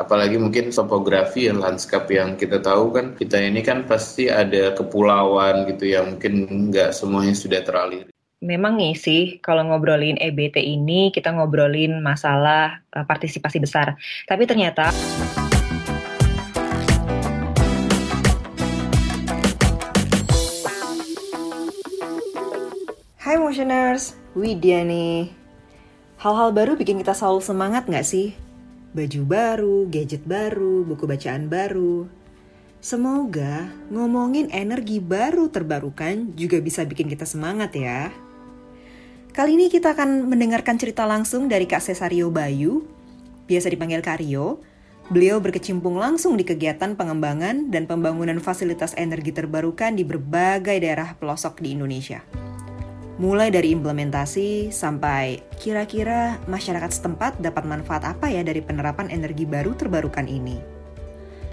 apalagi 0.00 0.40
mungkin 0.40 0.72
topografi 0.72 1.44
ya 1.44 1.52
lanskap 1.52 2.08
yang 2.08 2.40
kita 2.40 2.64
tahu 2.64 2.96
kan 2.96 3.12
kita 3.12 3.36
ini 3.36 3.60
kan 3.60 3.84
pasti 3.84 4.32
ada 4.32 4.72
kepulauan 4.72 5.68
gitu 5.68 5.92
yang 5.92 6.16
mungkin 6.16 6.48
nggak 6.72 6.96
semuanya 6.96 7.36
sudah 7.36 7.60
teraliri. 7.60 8.08
Memang 8.40 8.80
nih 8.80 8.96
sih, 8.96 9.36
kalau 9.44 9.68
ngobrolin 9.68 10.16
EBT 10.16 10.64
ini, 10.64 11.12
kita 11.12 11.28
ngobrolin 11.28 12.00
masalah 12.00 12.80
uh, 12.96 13.04
partisipasi 13.04 13.60
besar. 13.60 14.00
Tapi 14.24 14.48
ternyata... 14.48 14.88
Hai 23.20 23.36
Motioners, 23.36 24.16
Widya 24.32 24.88
nih. 24.88 25.28
Hal-hal 26.16 26.56
baru 26.56 26.80
bikin 26.80 26.96
kita 27.04 27.12
selalu 27.12 27.44
semangat 27.44 27.84
nggak 27.84 28.08
sih? 28.08 28.32
Baju 28.90 29.22
baru, 29.22 29.76
gadget 29.86 30.26
baru, 30.26 30.82
buku 30.82 31.06
bacaan 31.06 31.46
baru. 31.46 32.10
Semoga 32.82 33.70
ngomongin 33.86 34.50
energi 34.50 34.98
baru 34.98 35.46
terbarukan 35.46 36.34
juga 36.34 36.58
bisa 36.58 36.82
bikin 36.82 37.06
kita 37.06 37.22
semangat 37.22 37.70
ya. 37.78 38.10
Kali 39.30 39.54
ini 39.54 39.70
kita 39.70 39.94
akan 39.94 40.26
mendengarkan 40.26 40.74
cerita 40.74 41.06
langsung 41.06 41.46
dari 41.46 41.70
Kak 41.70 41.86
Cesario 41.86 42.34
Bayu, 42.34 42.82
biasa 43.46 43.70
dipanggil 43.70 44.02
Kario. 44.02 44.58
Beliau 45.06 45.38
berkecimpung 45.38 45.94
langsung 45.94 46.34
di 46.34 46.42
kegiatan 46.42 46.98
pengembangan 46.98 47.70
dan 47.70 47.86
pembangunan 47.86 48.42
fasilitas 48.42 48.98
energi 48.98 49.30
terbarukan 49.30 49.94
di 49.94 50.02
berbagai 50.02 50.82
daerah 50.82 51.14
pelosok 51.14 51.62
di 51.62 51.78
Indonesia 51.78 52.26
mulai 53.20 53.52
dari 53.52 53.76
implementasi 53.76 54.72
sampai 54.72 55.44
kira-kira 55.60 56.40
masyarakat 56.48 56.88
setempat 56.88 57.36
dapat 57.36 57.68
manfaat 57.68 58.08
apa 58.08 58.32
ya 58.32 58.40
dari 58.40 58.64
penerapan 58.64 59.12
energi 59.12 59.44
baru 59.44 59.76
terbarukan 59.76 60.24
ini. 60.24 60.56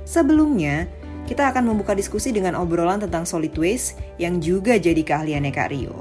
Sebelumnya, 0.07 0.87
kita 1.27 1.51
akan 1.51 1.67
membuka 1.67 1.91
diskusi 1.91 2.31
dengan 2.31 2.55
obrolan 2.55 3.03
tentang 3.03 3.27
solid 3.27 3.51
waste 3.59 3.99
yang 4.15 4.39
juga 4.39 4.79
jadi 4.79 5.03
keahliannya 5.03 5.51
Kak 5.51 5.69
Rio. 5.75 5.99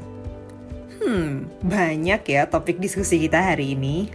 Hmm, 1.03 1.51
banyak 1.67 2.23
ya 2.31 2.47
topik 2.47 2.79
diskusi 2.79 3.19
kita 3.19 3.43
hari 3.43 3.75
ini. 3.75 4.07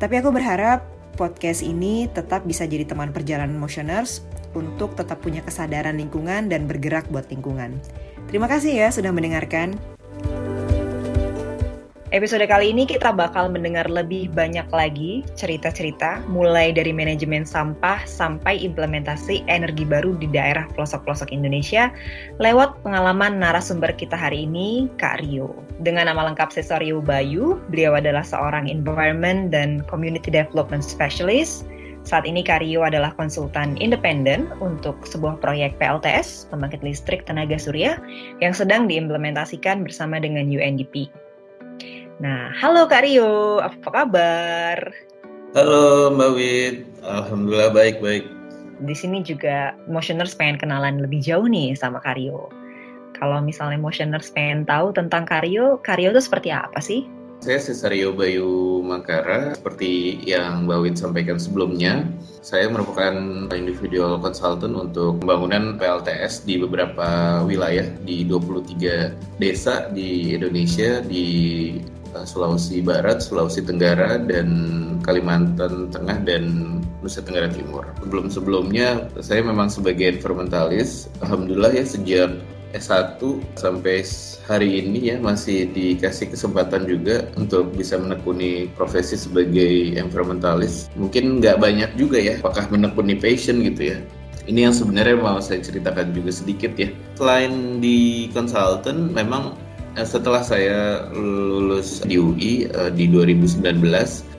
Tapi 0.00 0.16
aku 0.16 0.32
berharap 0.32 0.88
podcast 1.20 1.60
ini 1.60 2.08
tetap 2.08 2.48
bisa 2.48 2.64
jadi 2.64 2.88
teman 2.88 3.12
perjalanan 3.12 3.60
motioners 3.60 4.24
untuk 4.56 4.96
tetap 4.96 5.20
punya 5.20 5.44
kesadaran 5.44 6.00
lingkungan 6.00 6.48
dan 6.48 6.64
bergerak 6.64 7.04
buat 7.12 7.28
lingkungan. 7.28 7.76
Terima 8.32 8.48
kasih 8.48 8.80
ya 8.80 8.88
sudah 8.88 9.12
mendengarkan. 9.12 9.93
Episode 12.14 12.46
kali 12.46 12.70
ini 12.70 12.86
kita 12.86 13.10
bakal 13.10 13.50
mendengar 13.50 13.90
lebih 13.90 14.30
banyak 14.30 14.70
lagi 14.70 15.26
cerita-cerita 15.34 16.22
mulai 16.30 16.70
dari 16.70 16.94
manajemen 16.94 17.42
sampah 17.42 18.06
sampai 18.06 18.54
implementasi 18.62 19.42
energi 19.50 19.82
baru 19.82 20.14
di 20.14 20.30
daerah 20.30 20.62
pelosok-pelosok 20.78 21.34
Indonesia 21.34 21.90
lewat 22.38 22.78
pengalaman 22.86 23.42
narasumber 23.42 23.90
kita 23.98 24.14
hari 24.14 24.46
ini, 24.46 24.86
Kak 24.94 25.26
Rio. 25.26 25.58
Dengan 25.82 26.06
nama 26.06 26.30
lengkap 26.30 26.54
Cesario 26.54 27.02
Bayu, 27.02 27.58
beliau 27.74 27.98
adalah 27.98 28.22
seorang 28.22 28.70
environment 28.70 29.50
dan 29.50 29.82
community 29.90 30.30
development 30.30 30.86
specialist 30.86 31.66
saat 32.06 32.30
ini 32.30 32.46
Rio 32.46 32.86
adalah 32.86 33.10
konsultan 33.18 33.74
independen 33.82 34.54
untuk 34.62 35.02
sebuah 35.02 35.42
proyek 35.42 35.82
PLTS, 35.82 36.46
pembangkit 36.46 36.86
listrik 36.86 37.26
tenaga 37.26 37.58
surya, 37.58 37.98
yang 38.38 38.54
sedang 38.54 38.86
diimplementasikan 38.86 39.82
bersama 39.82 40.22
dengan 40.22 40.46
UNDP. 40.46 41.23
Nah, 42.22 42.54
halo 42.54 42.86
Kak 42.86 43.02
Rio, 43.02 43.58
apa 43.58 43.90
kabar? 43.90 44.78
Halo 45.50 46.14
Mbak 46.14 46.30
Wid, 46.38 46.76
Alhamdulillah 47.02 47.74
baik-baik. 47.74 48.22
Di 48.86 48.94
sini 48.94 49.26
juga 49.26 49.74
motioners 49.90 50.38
pengen 50.38 50.62
kenalan 50.62 51.02
lebih 51.02 51.18
jauh 51.18 51.50
nih 51.50 51.74
sama 51.74 51.98
Kak 51.98 52.14
Rio. 52.14 52.46
Kalau 53.18 53.42
misalnya 53.42 53.82
motioners 53.82 54.30
pengen 54.30 54.62
tahu 54.62 54.94
tentang 54.94 55.26
Kak 55.26 55.42
Rio, 55.42 55.82
Kak 55.82 55.98
Rio 55.98 56.14
itu 56.14 56.22
seperti 56.22 56.54
apa 56.54 56.78
sih? 56.78 57.02
Saya 57.42 57.58
Cesario 57.58 58.14
Bayu 58.14 58.78
Makara, 58.86 59.58
seperti 59.58 60.22
yang 60.22 60.70
Mbak 60.70 60.78
Wid 60.86 60.96
sampaikan 60.96 61.36
sebelumnya, 61.36 62.06
saya 62.46 62.70
merupakan 62.70 63.14
individual 63.50 64.22
consultant 64.22 64.72
untuk 64.78 65.18
pembangunan 65.18 65.74
PLTS 65.76 66.46
di 66.46 66.62
beberapa 66.62 67.42
wilayah 67.42 67.90
di 68.06 68.22
23 68.22 69.42
desa 69.42 69.90
di 69.90 70.32
Indonesia 70.32 71.02
di 71.02 71.26
Sulawesi 72.22 72.78
Barat, 72.78 73.18
Sulawesi 73.18 73.66
Tenggara, 73.66 74.22
dan 74.22 74.48
Kalimantan 75.02 75.90
Tengah 75.90 76.22
dan 76.22 76.78
Nusa 77.02 77.20
Tenggara 77.20 77.50
Timur. 77.50 77.82
Sebelum-sebelumnya 77.98 79.10
saya 79.18 79.42
memang 79.42 79.66
sebagai 79.66 80.14
environmentalis, 80.14 81.10
alhamdulillah 81.20 81.74
ya 81.74 81.84
sejak 81.84 82.30
S1 82.74 83.22
sampai 83.54 84.02
hari 84.50 84.82
ini 84.82 85.14
ya 85.14 85.16
masih 85.22 85.70
dikasih 85.70 86.34
kesempatan 86.34 86.90
juga 86.90 87.30
untuk 87.38 87.70
bisa 87.78 87.94
menekuni 87.94 88.66
profesi 88.74 89.14
sebagai 89.14 89.94
environmentalis. 89.94 90.90
Mungkin 90.98 91.38
nggak 91.38 91.62
banyak 91.62 91.90
juga 91.94 92.18
ya, 92.18 92.34
apakah 92.42 92.66
menekuni 92.74 93.14
passion 93.14 93.62
gitu 93.62 93.94
ya. 93.94 93.98
Ini 94.44 94.68
yang 94.68 94.74
sebenarnya 94.76 95.16
mau 95.16 95.40
saya 95.40 95.64
ceritakan 95.64 96.12
juga 96.12 96.28
sedikit 96.28 96.76
ya. 96.76 96.92
Selain 97.16 97.80
di 97.80 98.28
konsultan, 98.36 99.08
memang 99.16 99.56
setelah 100.02 100.42
saya 100.42 101.06
lulus 101.14 102.02
di 102.02 102.18
UI 102.18 102.66
uh, 102.74 102.90
eh, 102.90 102.90
di 102.90 103.06
2019 103.06 103.62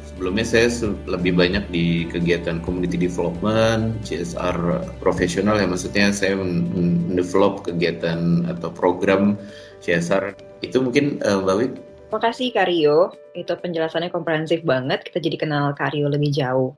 sebelumnya 0.04 0.44
saya 0.48 0.68
lebih 1.08 1.36
banyak 1.36 1.64
di 1.72 2.08
kegiatan 2.08 2.60
community 2.64 3.00
development, 3.00 4.00
CSR 4.04 4.84
profesional 5.00 5.60
ya 5.60 5.68
maksudnya 5.68 6.12
saya 6.12 6.36
mendevelop 6.36 7.64
kegiatan 7.64 8.48
atau 8.52 8.72
program 8.72 9.40
CSR 9.80 10.36
itu 10.60 10.84
mungkin 10.84 11.24
uh, 11.24 11.40
Mbak 11.40 11.56
Wid. 11.56 11.74
Terima 12.06 12.20
kasih 12.32 12.48
Kario, 12.56 13.12
itu 13.36 13.52
penjelasannya 13.52 14.08
komprehensif 14.08 14.64
banget. 14.64 15.04
Kita 15.04 15.20
jadi 15.20 15.36
kenal 15.36 15.76
Kario 15.76 16.08
lebih 16.08 16.32
jauh. 16.32 16.72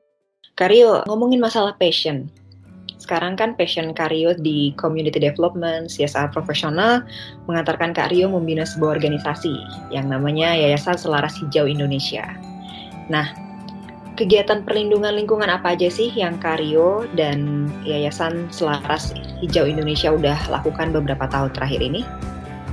Kario, 0.57 1.05
ngomongin 1.05 1.37
masalah 1.37 1.77
passion 1.77 2.25
sekarang 2.97 3.37
kan 3.37 3.53
passion 3.53 3.93
Kario 3.93 4.33
di 4.33 4.73
community 4.73 5.21
development, 5.21 5.93
CSR 5.93 6.33
profesional, 6.33 7.05
mengantarkan 7.45 7.93
Kak 7.93 8.09
membina 8.09 8.65
sebuah 8.65 8.97
organisasi 8.97 9.53
yang 9.93 10.09
namanya 10.09 10.57
Yayasan 10.57 10.97
Selaras 10.97 11.37
Hijau 11.37 11.69
Indonesia. 11.69 12.25
Nah, 13.07 13.29
kegiatan 14.17 14.65
perlindungan 14.65 15.13
lingkungan 15.13 15.47
apa 15.47 15.77
aja 15.77 15.93
sih 15.93 16.09
yang 16.17 16.41
Kario 16.41 17.05
dan 17.13 17.69
Yayasan 17.85 18.49
Selaras 18.49 19.13
Hijau 19.45 19.69
Indonesia 19.69 20.09
udah 20.09 20.37
lakukan 20.49 20.89
beberapa 20.89 21.29
tahun 21.29 21.53
terakhir 21.53 21.85
ini? 21.85 22.01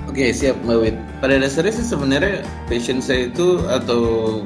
Oke, 0.08 0.32
siap 0.32 0.56
Mbak 0.64 0.78
Wid. 0.80 0.96
Pada 1.20 1.36
dasarnya 1.40 1.74
sih 1.76 1.86
sebenarnya 1.86 2.44
passion 2.68 3.00
saya 3.00 3.28
itu 3.28 3.60
atau 3.68 4.40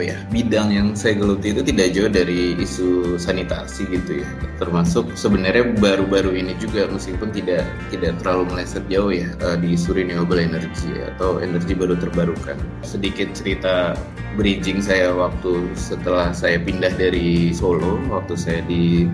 apa 0.00 0.16
ya 0.16 0.18
bidang 0.32 0.72
yang 0.72 0.88
saya 0.96 1.12
geluti 1.20 1.52
itu 1.52 1.60
tidak 1.60 1.92
jauh 1.92 2.08
dari 2.08 2.56
isu 2.56 3.20
sanitasi 3.20 3.84
gitu 3.92 4.24
ya. 4.24 4.28
Termasuk 4.56 5.12
sebenarnya 5.12 5.76
baru-baru 5.76 6.40
ini 6.40 6.56
juga 6.56 6.88
meskipun 6.88 7.28
tidak 7.36 7.68
tidak 7.92 8.16
terlalu 8.24 8.48
meleset 8.48 8.80
jauh 8.88 9.12
ya 9.12 9.28
uh, 9.44 9.60
di 9.60 9.76
isu 9.76 9.92
renewable 9.92 10.40
energy 10.40 10.88
atau 11.04 11.36
energi 11.44 11.76
baru 11.76 12.00
terbarukan. 12.00 12.56
Sedikit 12.80 13.36
cerita 13.36 13.92
bridging 14.40 14.80
saya 14.80 15.12
waktu 15.12 15.68
setelah 15.76 16.32
saya 16.32 16.56
pindah 16.56 16.96
dari 16.96 17.52
Solo 17.52 18.00
waktu 18.08 18.40
saya 18.40 18.64
di 18.64 19.04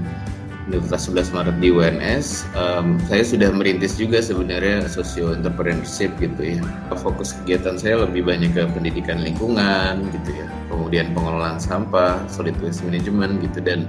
Universitas 0.67 1.31
11 1.31 1.31
Maret 1.31 1.57
di 1.63 1.69
UNS, 1.71 2.43
um, 2.59 2.99
saya 3.07 3.23
sudah 3.23 3.55
merintis 3.55 3.95
juga 3.95 4.19
sebenarnya 4.19 4.91
socio 4.91 5.31
entrepreneurship 5.31 6.11
gitu 6.19 6.59
ya. 6.59 6.61
Fokus 6.99 7.39
kegiatan 7.43 7.79
saya 7.79 8.03
lebih 8.03 8.27
banyak 8.27 8.51
ke 8.51 8.67
pendidikan 8.75 9.23
lingkungan 9.23 10.11
gitu 10.11 10.43
ya, 10.43 10.47
kemudian 10.67 11.15
pengelolaan 11.15 11.63
sampah, 11.63 12.19
solid 12.27 12.59
waste 12.59 12.83
management 12.83 13.39
gitu 13.47 13.63
dan 13.63 13.87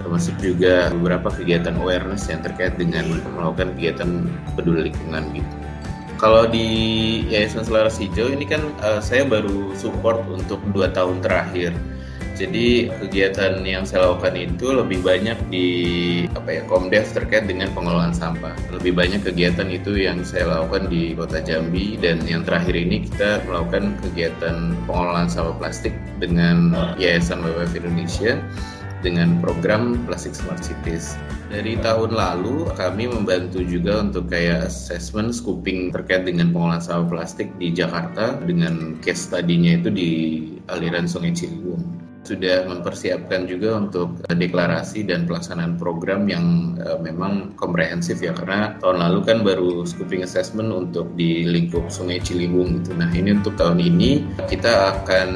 termasuk 0.00 0.32
juga 0.40 0.88
beberapa 0.96 1.28
kegiatan 1.28 1.76
awareness 1.76 2.28
yang 2.32 2.40
terkait 2.40 2.72
dengan 2.80 3.20
melakukan 3.36 3.76
kegiatan 3.76 4.24
peduli 4.56 4.88
lingkungan 4.88 5.28
gitu. 5.36 5.54
Kalau 6.16 6.48
di 6.48 6.68
Yayasan 7.28 7.68
Selaras 7.68 8.00
Hijau 8.00 8.32
ini 8.32 8.48
kan 8.48 8.64
uh, 8.80 8.96
saya 9.04 9.28
baru 9.28 9.76
support 9.76 10.24
untuk 10.32 10.56
dua 10.72 10.88
tahun 10.88 11.20
terakhir 11.20 11.76
jadi 12.34 12.90
kegiatan 12.98 13.62
yang 13.62 13.86
saya 13.86 14.10
lakukan 14.10 14.34
itu 14.34 14.74
lebih 14.74 15.06
banyak 15.06 15.38
di 15.54 15.68
apa 16.34 16.50
ya 16.50 16.62
Komdev 16.66 17.06
terkait 17.14 17.46
dengan 17.46 17.70
pengelolaan 17.70 18.10
sampah. 18.10 18.50
Lebih 18.74 18.90
banyak 18.98 19.22
kegiatan 19.22 19.70
itu 19.70 19.94
yang 19.94 20.26
saya 20.26 20.50
lakukan 20.50 20.90
di 20.90 21.14
Kota 21.14 21.38
Jambi 21.38 21.94
dan 21.94 22.26
yang 22.26 22.42
terakhir 22.42 22.74
ini 22.74 23.06
kita 23.06 23.38
melakukan 23.46 23.94
kegiatan 24.02 24.74
pengelolaan 24.90 25.30
sampah 25.30 25.54
plastik 25.62 25.94
dengan 26.18 26.74
Yayasan 26.98 27.46
WWF 27.46 27.78
Indonesia 27.78 28.42
dengan 29.06 29.38
program 29.38 30.02
Plastic 30.08 30.34
Smart 30.34 30.58
Cities. 30.58 31.14
Dari 31.54 31.78
tahun 31.78 32.18
lalu 32.18 32.66
kami 32.74 33.06
membantu 33.06 33.62
juga 33.62 34.02
untuk 34.02 34.26
kayak 34.26 34.66
assessment 34.74 35.30
scooping 35.30 35.94
terkait 35.94 36.26
dengan 36.26 36.50
pengolahan 36.50 36.82
sampah 36.82 37.06
plastik 37.14 37.52
di 37.62 37.70
Jakarta 37.70 38.42
dengan 38.42 38.98
case 39.04 39.30
study-nya 39.30 39.78
itu 39.78 39.88
di 39.92 40.10
aliran 40.66 41.06
Sungai 41.06 41.30
Ciliwung. 41.30 42.03
Sudah 42.24 42.64
mempersiapkan 42.66 43.44
juga 43.44 43.76
untuk 43.78 44.18
deklarasi 44.26 45.04
dan 45.04 45.28
pelaksanaan 45.28 45.76
program 45.76 46.26
yang 46.26 46.76
uh, 46.80 46.98
memang 46.98 47.52
komprehensif 47.54 48.18
ya 48.24 48.32
karena 48.32 48.74
tahun 48.80 49.04
lalu 49.04 49.20
kan 49.22 49.38
baru 49.44 49.84
scoping 49.84 50.24
assessment 50.24 50.72
untuk 50.72 51.12
di 51.14 51.44
lingkup 51.44 51.92
Sungai 51.92 52.18
Ciliwung 52.18 52.80
gitu. 52.80 52.96
Nah 52.96 53.12
ini 53.12 53.36
untuk 53.36 53.54
tahun 53.60 53.78
ini 53.78 54.24
kita 54.48 55.04
akan 55.04 55.28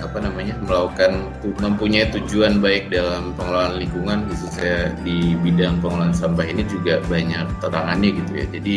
apa 0.00 0.18
namanya 0.20 0.56
melakukan 0.64 1.32
mempunyai 1.60 2.08
tujuan 2.12 2.60
baik 2.60 2.92
dalam 2.92 3.32
pengelolaan 3.36 3.80
lingkungan 3.80 4.28
khususnya 4.28 4.92
di 5.04 5.36
bidang 5.40 5.80
pengelolaan 5.80 6.16
sampah 6.16 6.46
ini 6.46 6.64
juga 6.68 7.00
banyak 7.08 7.44
tantangannya 7.60 8.10
gitu 8.24 8.32
ya. 8.32 8.46
Jadi 8.56 8.74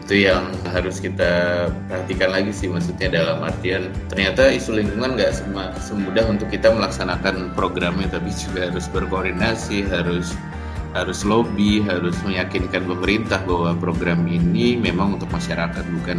itu 0.00 0.26
yang 0.26 0.48
harus 0.72 0.98
kita 0.98 1.66
perhatikan 1.86 2.32
lagi 2.32 2.50
sih 2.50 2.66
maksudnya 2.66 3.12
dalam 3.12 3.44
artian 3.44 3.92
ternyata 4.08 4.48
isu 4.48 4.80
lingkungan 4.80 5.20
nggak 5.20 5.36
semudah 5.78 6.24
untuk 6.26 6.48
kita 6.48 6.72
melaksanakan 6.72 7.52
programnya 7.52 8.08
tapi 8.08 8.32
juga 8.32 8.72
harus 8.72 8.88
berkoordinasi 8.88 9.86
harus 9.86 10.32
harus 10.96 11.22
lobby 11.22 11.84
harus 11.86 12.18
meyakinkan 12.26 12.82
pemerintah 12.82 13.38
bahwa 13.46 13.76
program 13.78 14.26
ini 14.26 14.74
memang 14.74 15.20
untuk 15.20 15.30
masyarakat 15.30 15.84
bukan 16.02 16.18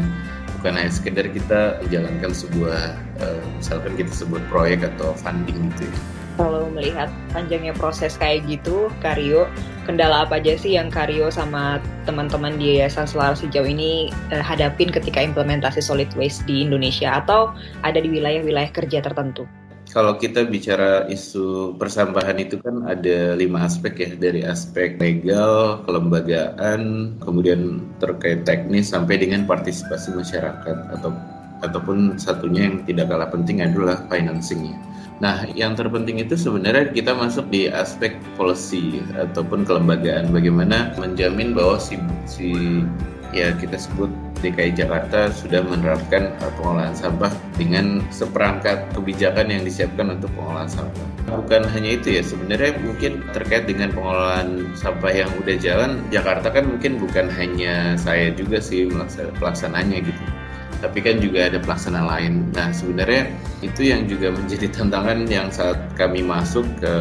bukan 0.61 0.71
hanya 0.77 0.93
sekedar 0.93 1.25
kita 1.27 1.81
menjalankan 1.83 2.31
sebuah 2.31 2.95
uh, 3.19 3.43
misalkan 3.57 3.97
kita 3.97 4.13
sebut 4.13 4.39
proyek 4.47 4.85
atau 4.95 5.11
funding 5.17 5.73
gitu 5.75 5.89
ya 5.89 6.20
kalau 6.35 6.71
melihat 6.71 7.11
panjangnya 7.35 7.75
proses 7.75 8.15
kayak 8.15 8.47
gitu, 8.47 8.87
Karyo, 9.03 9.47
kendala 9.83 10.23
apa 10.27 10.39
aja 10.39 10.55
sih 10.55 10.77
yang 10.77 10.87
Karyo 10.87 11.27
sama 11.33 11.81
teman-teman 12.07 12.55
di 12.55 12.79
Yayasan 12.79 13.09
Selaras 13.09 13.43
sejauh 13.43 13.67
ini 13.67 14.13
eh, 14.31 14.43
hadapin 14.43 14.91
ketika 14.91 15.19
implementasi 15.19 15.83
solid 15.83 16.09
waste 16.15 16.43
di 16.47 16.63
Indonesia 16.63 17.19
atau 17.19 17.51
ada 17.83 17.99
di 17.99 18.07
wilayah-wilayah 18.07 18.71
kerja 18.71 19.03
tertentu? 19.03 19.49
Kalau 19.91 20.15
kita 20.15 20.47
bicara 20.47 21.03
isu 21.11 21.75
persampahan 21.75 22.39
itu 22.39 22.55
kan 22.63 22.87
ada 22.87 23.35
lima 23.35 23.67
aspek 23.67 23.99
ya 23.99 24.09
dari 24.15 24.39
aspek 24.39 24.95
legal, 24.95 25.83
kelembagaan, 25.83 27.11
kemudian 27.19 27.83
terkait 27.99 28.47
teknis 28.47 28.95
sampai 28.95 29.19
dengan 29.19 29.43
partisipasi 29.43 30.15
masyarakat 30.15 30.95
atau 30.95 31.11
ataupun 31.61 32.15
satunya 32.15 32.71
yang 32.71 32.87
tidak 32.87 33.11
kalah 33.11 33.29
penting 33.29 33.59
adalah 33.61 33.99
financingnya. 34.07 34.79
Nah, 35.21 35.45
yang 35.53 35.77
terpenting 35.77 36.17
itu 36.17 36.33
sebenarnya 36.33 36.89
kita 36.89 37.13
masuk 37.13 37.45
di 37.53 37.69
aspek 37.69 38.17
policy 38.33 39.05
ataupun 39.13 39.61
kelembagaan. 39.69 40.33
Bagaimana 40.33 40.97
menjamin 40.97 41.53
bahwa 41.53 41.77
si, 41.77 42.01
si 42.25 42.81
ya 43.29 43.53
kita 43.53 43.77
sebut 43.77 44.09
DKI 44.41 44.73
Jakarta 44.73 45.29
sudah 45.29 45.61
menerapkan 45.61 46.33
pengolahan 46.57 46.97
sampah 46.97 47.29
dengan 47.53 48.01
seperangkat 48.09 48.89
kebijakan 48.97 49.53
yang 49.53 49.61
disiapkan 49.61 50.17
untuk 50.17 50.33
pengolahan 50.33 50.65
sampah. 50.65 51.05
Bukan 51.29 51.69
hanya 51.69 52.01
itu 52.01 52.17
ya, 52.17 52.25
sebenarnya 52.25 52.81
mungkin 52.81 53.21
terkait 53.29 53.69
dengan 53.69 53.93
pengolahan 53.93 54.73
sampah 54.73 55.13
yang 55.13 55.29
udah 55.37 55.55
jalan, 55.61 56.01
Jakarta 56.09 56.49
kan 56.49 56.65
mungkin 56.65 56.97
bukan 56.97 57.29
hanya 57.29 57.93
saya 57.93 58.33
juga 58.33 58.57
sih 58.57 58.89
pelaksananya 59.37 60.01
gitu 60.01 60.40
tapi 60.81 60.99
kan 61.05 61.21
juga 61.21 61.47
ada 61.47 61.61
pelaksana 61.61 62.01
lain. 62.03 62.49
Nah, 62.57 62.73
sebenarnya 62.73 63.29
itu 63.61 63.87
yang 63.87 64.09
juga 64.09 64.33
menjadi 64.37 64.67
tantangan 64.73 65.29
yang 65.29 65.53
saat 65.53 65.77
kami 65.95 66.25
masuk 66.25 66.65
ke 66.81 66.93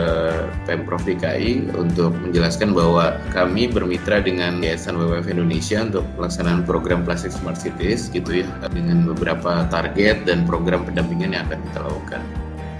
Pemprov 0.68 1.02
DKI 1.08 1.72
untuk 1.74 2.12
menjelaskan 2.20 2.76
bahwa 2.76 3.16
kami 3.32 3.66
bermitra 3.72 4.20
dengan 4.20 4.60
Yayasan 4.60 5.00
WWF 5.00 5.32
Indonesia 5.32 5.80
untuk 5.80 6.04
pelaksanaan 6.20 6.62
program 6.68 7.02
Plastic 7.02 7.32
Smart 7.32 7.56
Cities 7.56 8.12
gitu 8.12 8.44
ya 8.44 8.48
dengan 8.70 9.08
beberapa 9.08 9.64
target 9.72 10.28
dan 10.28 10.44
program 10.44 10.84
pendampingan 10.84 11.32
yang 11.34 11.42
akan 11.48 11.58
kita 11.72 11.80
lakukan 11.80 12.22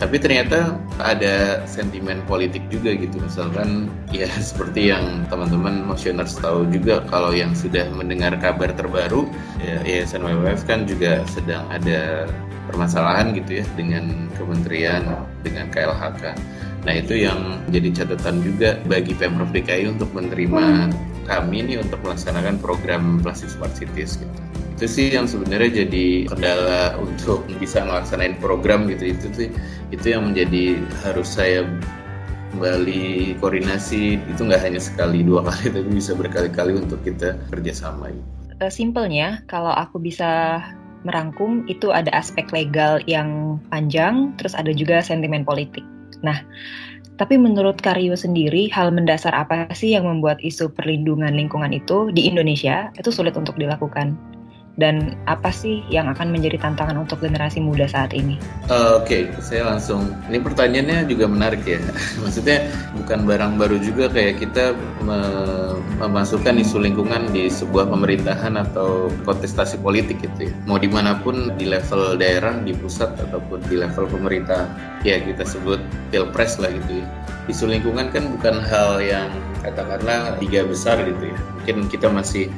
tapi 0.00 0.16
ternyata 0.16 0.80
ada 0.96 1.60
sentimen 1.68 2.24
politik 2.24 2.64
juga 2.72 2.96
gitu. 2.96 3.20
Misalkan 3.20 3.92
ya 4.08 4.26
seperti 4.50 4.88
yang 4.90 5.28
teman-teman 5.28 5.84
motioners 5.84 6.40
tahu 6.40 6.64
juga 6.72 7.04
kalau 7.12 7.36
yang 7.36 7.52
sudah 7.52 7.84
mendengar 7.92 8.32
kabar 8.40 8.72
terbaru 8.72 9.28
ya 9.60 9.84
Yayasan 9.84 10.24
WWF 10.24 10.64
kan 10.64 10.88
juga 10.88 11.20
sedang 11.28 11.68
ada 11.68 12.24
permasalahan 12.70 13.34
gitu 13.34 13.60
ya 13.60 13.64
dengan 13.74 14.30
kementerian 14.38 15.02
dengan 15.42 15.66
KLHK 15.74 16.38
nah 16.80 16.96
itu 16.96 17.12
yang 17.12 17.60
jadi 17.68 17.92
catatan 17.92 18.40
juga 18.40 18.80
bagi 18.88 19.12
Pemprov 19.12 19.52
DKI 19.52 19.90
untuk 19.90 20.08
menerima 20.16 20.88
kami 21.28 21.66
ini 21.66 21.76
untuk 21.76 22.00
melaksanakan 22.00 22.56
program 22.62 23.20
Plastic 23.20 23.52
Smart 23.52 23.76
Cities 23.76 24.16
gitu 24.16 24.49
itu 24.80 24.88
sih 24.88 25.06
yang 25.12 25.28
sebenarnya 25.28 25.84
jadi 25.84 26.24
kendala 26.24 26.96
untuk 26.96 27.44
bisa 27.60 27.84
melaksanain 27.84 28.40
program 28.40 28.88
gitu 28.88 29.12
itu 29.12 29.26
sih 29.36 29.48
itu 29.92 30.16
yang 30.16 30.32
menjadi 30.32 30.80
harus 31.04 31.36
saya 31.36 31.68
kembali 32.56 33.36
koordinasi 33.44 34.16
itu 34.16 34.40
nggak 34.40 34.64
hanya 34.64 34.80
sekali 34.80 35.20
dua 35.20 35.44
kali 35.44 35.68
tapi 35.76 35.90
bisa 35.92 36.16
berkali-kali 36.16 36.80
untuk 36.80 36.96
kita 37.04 37.36
kerjasama. 37.52 38.08
Uh, 38.56 38.72
simpelnya 38.72 39.44
kalau 39.52 39.68
aku 39.68 40.00
bisa 40.00 40.64
merangkum 41.04 41.68
itu 41.68 41.92
ada 41.92 42.08
aspek 42.16 42.48
legal 42.48 43.04
yang 43.04 43.60
panjang, 43.68 44.32
terus 44.40 44.56
ada 44.56 44.72
juga 44.72 45.04
sentimen 45.04 45.44
politik. 45.44 45.84
Nah, 46.24 46.40
tapi 47.20 47.36
menurut 47.36 47.76
Karyo 47.84 48.16
sendiri, 48.16 48.72
hal 48.72 48.96
mendasar 48.96 49.36
apa 49.36 49.68
sih 49.76 49.92
yang 49.92 50.08
membuat 50.08 50.40
isu 50.40 50.72
perlindungan 50.72 51.36
lingkungan 51.36 51.72
itu 51.72 52.08
di 52.16 52.28
Indonesia 52.28 52.88
itu 52.96 53.12
sulit 53.12 53.36
untuk 53.36 53.60
dilakukan? 53.60 54.39
Dan 54.78 55.18
apa 55.26 55.50
sih 55.50 55.82
yang 55.90 56.06
akan 56.06 56.30
menjadi 56.30 56.60
tantangan 56.62 56.94
untuk 56.94 57.18
generasi 57.18 57.58
muda 57.58 57.90
saat 57.90 58.14
ini? 58.14 58.38
Uh, 58.70 59.02
Oke, 59.02 59.26
okay. 59.28 59.42
saya 59.42 59.66
langsung. 59.66 60.14
Ini 60.30 60.38
pertanyaannya 60.40 61.10
juga 61.10 61.26
menarik 61.26 61.66
ya. 61.66 61.82
Maksudnya 62.22 62.70
bukan 62.94 63.26
barang 63.26 63.58
baru 63.58 63.76
juga 63.82 64.06
kayak 64.12 64.38
kita 64.38 64.78
memasukkan 65.98 66.54
isu 66.62 66.80
lingkungan 66.80 67.28
di 67.34 67.50
sebuah 67.50 67.90
pemerintahan 67.90 68.54
atau 68.56 69.10
kontestasi 69.26 69.82
politik 69.82 70.22
gitu 70.22 70.48
ya. 70.48 70.54
Mau 70.64 70.78
di 70.78 70.86
mana 70.86 71.18
pun 71.18 71.52
di 71.58 71.66
level 71.66 72.16
daerah, 72.16 72.54
di 72.62 72.70
pusat 72.72 73.10
ataupun 73.18 73.66
di 73.66 73.76
level 73.80 74.06
pemerintah, 74.06 74.70
ya 75.02 75.18
kita 75.18 75.42
sebut 75.42 75.82
pilpres 76.14 76.56
lah 76.62 76.70
gitu 76.70 77.02
ya. 77.02 77.06
Isu 77.50 77.66
lingkungan 77.66 78.14
kan 78.14 78.30
bukan 78.38 78.62
hal 78.62 79.02
yang 79.02 79.28
katakanlah 79.60 80.38
tiga 80.38 80.64
besar 80.64 81.02
gitu 81.02 81.34
ya. 81.34 81.38
Mungkin 81.60 81.76
kita 81.92 82.08
masih 82.08 82.48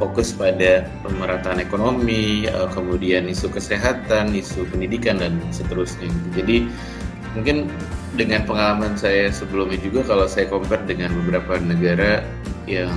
fokus 0.00 0.32
pada 0.32 0.88
pemerataan 1.04 1.60
ekonomi, 1.60 2.48
eh, 2.48 2.68
kemudian 2.72 3.28
isu 3.28 3.52
kesehatan, 3.52 4.32
isu 4.32 4.64
pendidikan 4.72 5.20
dan 5.20 5.36
seterusnya. 5.52 6.08
Jadi 6.32 6.66
mungkin 7.36 7.68
dengan 8.18 8.42
pengalaman 8.42 8.98
saya 8.98 9.30
sebelumnya 9.30 9.78
juga 9.78 10.02
kalau 10.02 10.26
saya 10.26 10.50
compare 10.50 10.82
dengan 10.88 11.14
beberapa 11.22 11.62
negara 11.62 12.26
yang 12.66 12.90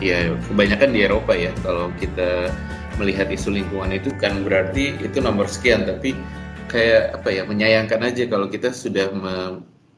ya 0.00 0.32
kebanyakan 0.48 0.94
di 0.94 1.00
Eropa 1.04 1.36
ya 1.36 1.52
kalau 1.60 1.92
kita 2.00 2.48
melihat 2.96 3.28
isu 3.28 3.52
lingkungan 3.52 3.92
itu 3.92 4.08
kan 4.16 4.40
berarti 4.42 4.96
itu 5.04 5.20
nomor 5.20 5.46
sekian 5.46 5.84
tapi 5.84 6.16
kayak 6.68 7.20
apa 7.20 7.28
ya 7.28 7.42
menyayangkan 7.44 8.00
aja 8.04 8.24
kalau 8.28 8.48
kita 8.48 8.72
sudah 8.72 9.12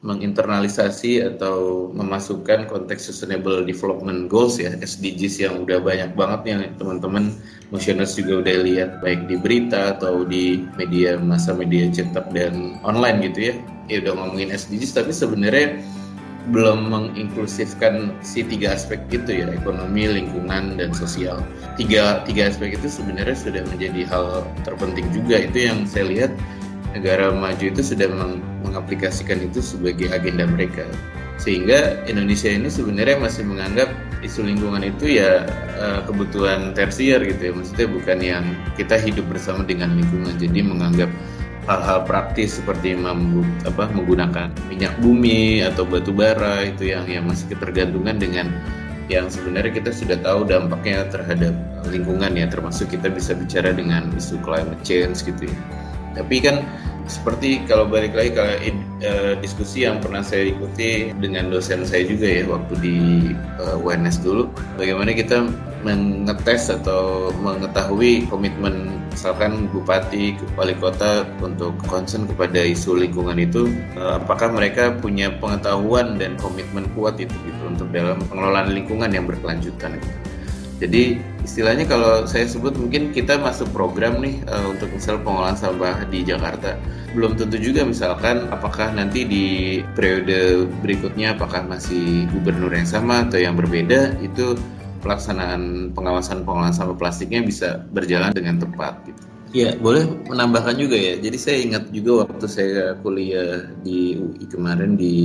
menginternalisasi 0.01 1.21
atau 1.21 1.89
memasukkan 1.93 2.65
konteks 2.65 3.13
sustainable 3.13 3.61
development 3.61 4.33
goals 4.33 4.57
ya 4.57 4.73
SDGs 4.73 5.45
yang 5.45 5.61
udah 5.61 5.77
banyak 5.77 6.17
banget 6.17 6.39
nih 6.57 6.73
teman-teman 6.81 7.29
motioners 7.69 8.17
juga 8.17 8.41
udah 8.41 8.55
lihat 8.65 8.89
baik 9.05 9.29
di 9.29 9.37
berita 9.37 9.93
atau 9.93 10.25
di 10.25 10.65
media 10.73 11.21
masa 11.21 11.53
media 11.53 11.85
cetak 11.93 12.33
dan 12.33 12.81
online 12.81 13.29
gitu 13.29 13.53
ya. 13.53 13.55
Ya 13.93 14.01
udah 14.01 14.13
ngomongin 14.17 14.49
SDGs 14.49 14.97
tapi 14.97 15.13
sebenarnya 15.13 15.77
belum 16.49 16.89
menginklusifkan 16.89 18.17
si 18.25 18.41
tiga 18.41 18.73
aspek 18.73 18.97
itu 19.13 19.45
ya 19.45 19.53
ekonomi 19.53 20.09
lingkungan 20.09 20.81
dan 20.81 20.89
sosial. 20.97 21.45
Tiga 21.77 22.25
tiga 22.25 22.49
aspek 22.49 22.73
itu 22.73 22.89
sebenarnya 22.89 23.37
sudah 23.37 23.61
menjadi 23.69 24.09
hal 24.09 24.49
terpenting 24.65 25.05
juga. 25.13 25.45
Itu 25.45 25.69
yang 25.69 25.85
saya 25.85 26.09
lihat 26.09 26.33
negara 26.91 27.31
maju 27.31 27.63
itu 27.63 27.81
sudah 27.81 28.07
meng 28.11 28.43
mengaplikasikan 28.63 29.43
itu 29.43 29.59
sebagai 29.59 30.11
agenda 30.11 30.47
mereka. 30.47 30.87
Sehingga 31.41 32.05
Indonesia 32.05 32.53
ini 32.53 32.69
sebenarnya 32.69 33.17
masih 33.17 33.43
menganggap 33.49 33.89
isu 34.21 34.45
lingkungan 34.45 34.85
itu 34.85 35.17
ya 35.17 35.43
uh, 35.81 36.05
kebutuhan 36.05 36.77
tersier 36.77 37.19
gitu 37.25 37.51
ya. 37.51 37.53
Maksudnya 37.57 37.87
bukan 37.89 38.17
yang 38.21 38.45
kita 38.77 38.95
hidup 39.01 39.25
bersama 39.27 39.65
dengan 39.65 39.97
lingkungan. 39.97 40.37
Jadi 40.37 40.61
menganggap 40.61 41.09
hal-hal 41.65 42.05
praktis 42.05 42.61
seperti 42.61 42.93
apa 42.97 43.83
menggunakan 43.93 44.49
minyak 44.69 44.93
bumi 45.01 45.61
atau 45.65 45.85
batu 45.85 46.13
bara 46.13 46.65
itu 46.65 46.89
yang 46.89 47.05
yang 47.09 47.25
masih 47.25 47.53
ketergantungan 47.53 48.17
dengan 48.17 48.47
yang 49.09 49.27
sebenarnya 49.27 49.75
kita 49.81 49.91
sudah 49.91 50.17
tahu 50.21 50.45
dampaknya 50.45 51.09
terhadap 51.09 51.57
lingkungan 51.89 52.37
ya. 52.37 52.45
Termasuk 52.45 52.93
kita 52.93 53.09
bisa 53.09 53.33
bicara 53.33 53.73
dengan 53.73 54.13
isu 54.13 54.37
climate 54.45 54.85
change 54.85 55.25
gitu 55.25 55.49
ya 55.49 55.57
tapi 56.15 56.43
kan 56.43 56.63
seperti 57.09 57.65
kalau 57.67 57.89
balik 57.89 58.15
lagi 58.15 58.31
ke 58.31 58.71
uh, 59.03 59.33
diskusi 59.43 59.83
yang 59.83 59.99
pernah 59.99 60.23
saya 60.23 60.53
ikuti 60.53 61.11
dengan 61.19 61.51
dosen 61.51 61.83
saya 61.83 62.07
juga 62.07 62.27
ya 62.29 62.43
waktu 62.47 62.73
di 62.79 62.97
uh, 63.59 63.81
UNS 63.81 64.23
dulu 64.23 64.47
bagaimana 64.79 65.11
kita 65.11 65.43
mengetes 65.81 66.69
atau 66.69 67.33
mengetahui 67.41 68.29
komitmen 68.29 69.01
misalkan 69.11 69.67
bupati 69.73 70.39
wali 70.55 70.77
kota 70.79 71.27
untuk 71.43 71.75
concern 71.83 72.29
kepada 72.29 72.63
isu 72.63 72.95
lingkungan 72.95 73.35
itu 73.43 73.67
uh, 73.99 74.21
apakah 74.21 74.53
mereka 74.53 74.95
punya 74.95 75.33
pengetahuan 75.41 76.15
dan 76.15 76.39
komitmen 76.39 76.87
kuat 76.95 77.19
itu 77.19 77.33
gitu 77.43 77.61
untuk 77.67 77.91
dalam 77.91 78.23
pengelolaan 78.31 78.71
lingkungan 78.71 79.11
yang 79.11 79.27
berkelanjutan 79.27 79.99
gitu. 79.99 80.30
Jadi 80.81 81.21
istilahnya 81.45 81.85
kalau 81.85 82.25
saya 82.25 82.49
sebut 82.49 82.73
mungkin 82.73 83.13
kita 83.13 83.37
masuk 83.37 83.69
program 83.69 84.17
nih 84.17 84.41
uh, 84.49 84.73
untuk 84.73 84.89
misal 84.89 85.21
pengolahan 85.21 85.53
sampah 85.53 86.01
di 86.09 86.25
Jakarta. 86.25 86.73
Belum 87.13 87.37
tentu 87.37 87.61
juga 87.61 87.85
misalkan 87.85 88.49
apakah 88.49 88.89
nanti 88.89 89.21
di 89.21 89.45
periode 89.93 90.65
berikutnya 90.81 91.37
apakah 91.37 91.61
masih 91.69 92.25
gubernur 92.33 92.73
yang 92.73 92.89
sama 92.89 93.29
atau 93.29 93.37
yang 93.37 93.53
berbeda 93.53 94.17
itu 94.25 94.57
pelaksanaan 95.05 95.93
pengawasan 95.93 96.41
pengolahan 96.41 96.73
sampah 96.73 96.97
plastiknya 96.97 97.45
bisa 97.45 97.85
berjalan 97.93 98.33
dengan 98.33 98.57
tepat 98.57 98.97
gitu. 99.05 99.30
Ya, 99.51 99.75
boleh 99.75 100.07
menambahkan 100.31 100.79
juga 100.79 100.95
ya. 100.95 101.19
Jadi 101.19 101.35
saya 101.35 101.57
ingat 101.59 101.91
juga 101.91 102.23
waktu 102.23 102.47
saya 102.47 102.95
kuliah 103.03 103.67
di 103.83 104.15
UI 104.15 104.47
kemarin 104.47 104.95
di 104.95 105.15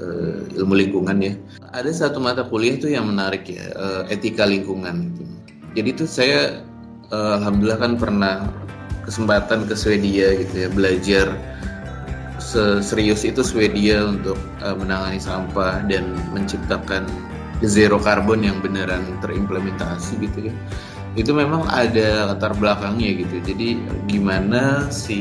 uh, 0.00 0.40
ilmu 0.56 0.72
lingkungan 0.72 1.20
ya. 1.20 1.36
Ada 1.76 1.92
satu 1.92 2.16
mata 2.16 2.48
kuliah 2.48 2.80
itu 2.80 2.88
yang 2.88 3.12
menarik 3.12 3.44
ya, 3.44 3.60
uh, 3.76 4.02
etika 4.08 4.48
lingkungan. 4.48 5.12
Jadi 5.76 5.88
itu 5.92 6.08
saya 6.08 6.64
uh, 7.12 7.36
alhamdulillah 7.36 7.76
kan 7.76 7.92
pernah 8.00 8.34
kesempatan 9.04 9.68
ke 9.68 9.76
Swedia 9.76 10.32
gitu 10.32 10.64
ya, 10.64 10.68
belajar 10.72 11.26
serius 12.80 13.26
itu 13.26 13.44
Swedia 13.44 14.00
untuk 14.00 14.40
uh, 14.64 14.72
menangani 14.72 15.20
sampah 15.20 15.84
dan 15.84 16.16
menciptakan 16.32 17.04
zero 17.60 18.00
carbon 18.00 18.44
yang 18.46 18.62
beneran 18.64 19.04
terimplementasi 19.20 20.24
gitu 20.24 20.48
ya 20.48 20.54
itu 21.14 21.30
memang 21.30 21.66
ada 21.70 22.34
latar 22.34 22.54
belakangnya 22.58 23.22
gitu. 23.22 23.36
Jadi 23.46 23.78
gimana 24.10 24.90
si 24.90 25.20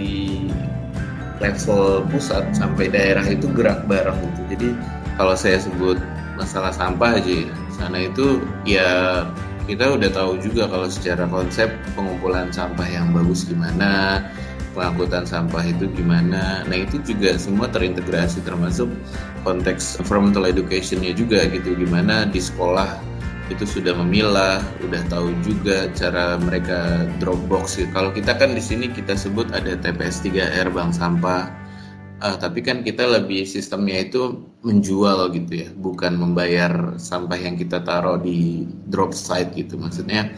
level 1.37 2.05
pusat 2.09 2.49
sampai 2.53 2.89
daerah 2.89 3.25
itu 3.25 3.49
gerak 3.53 3.85
bareng 3.85 4.17
gitu. 4.17 4.41
Jadi 4.57 4.67
kalau 5.17 5.37
saya 5.37 5.61
sebut 5.61 6.01
masalah 6.33 6.73
sampah 6.73 7.21
aja 7.21 7.45
ya 7.45 7.53
sana 7.77 8.09
itu 8.09 8.41
ya 8.65 9.21
kita 9.69 9.95
udah 9.95 10.09
tahu 10.11 10.41
juga 10.41 10.67
kalau 10.67 10.89
secara 10.89 11.29
konsep 11.29 11.69
pengumpulan 11.93 12.49
sampah 12.49 12.89
yang 12.89 13.13
bagus 13.13 13.45
gimana 13.47 14.21
pengangkutan 14.73 15.23
sampah 15.23 15.61
itu 15.61 15.85
gimana. 15.93 16.65
Nah 16.65 16.77
itu 16.83 16.97
juga 17.05 17.37
semua 17.37 17.69
terintegrasi 17.69 18.41
termasuk 18.41 18.89
konteks 19.45 20.01
environmental 20.01 20.49
educationnya 20.49 21.13
juga 21.13 21.45
gitu. 21.53 21.77
Gimana 21.77 22.25
di 22.25 22.41
sekolah 22.41 23.12
itu 23.51 23.67
sudah 23.67 23.91
memilah, 23.99 24.63
udah 24.87 25.03
tahu 25.11 25.35
juga 25.43 25.91
cara 25.91 26.39
mereka 26.39 27.03
drop 27.19 27.39
box. 27.51 27.75
Kalau 27.91 28.15
kita 28.15 28.39
kan 28.39 28.55
di 28.55 28.63
sini 28.63 28.87
kita 28.87 29.19
sebut 29.19 29.51
ada 29.51 29.75
TPS 29.75 30.23
3R 30.23 30.71
bank 30.71 30.95
sampah. 30.95 31.51
Uh, 32.23 32.39
tapi 32.39 32.63
kan 32.63 32.87
kita 32.87 33.03
lebih 33.03 33.43
sistemnya 33.43 34.07
itu 34.07 34.47
menjual 34.63 35.27
gitu 35.35 35.67
ya, 35.67 35.69
bukan 35.75 36.15
membayar 36.15 36.95
sampah 36.95 37.35
yang 37.35 37.59
kita 37.59 37.83
taruh 37.83 38.15
di 38.15 38.63
drop 38.87 39.11
site 39.11 39.51
gitu. 39.59 39.75
Maksudnya 39.75 40.31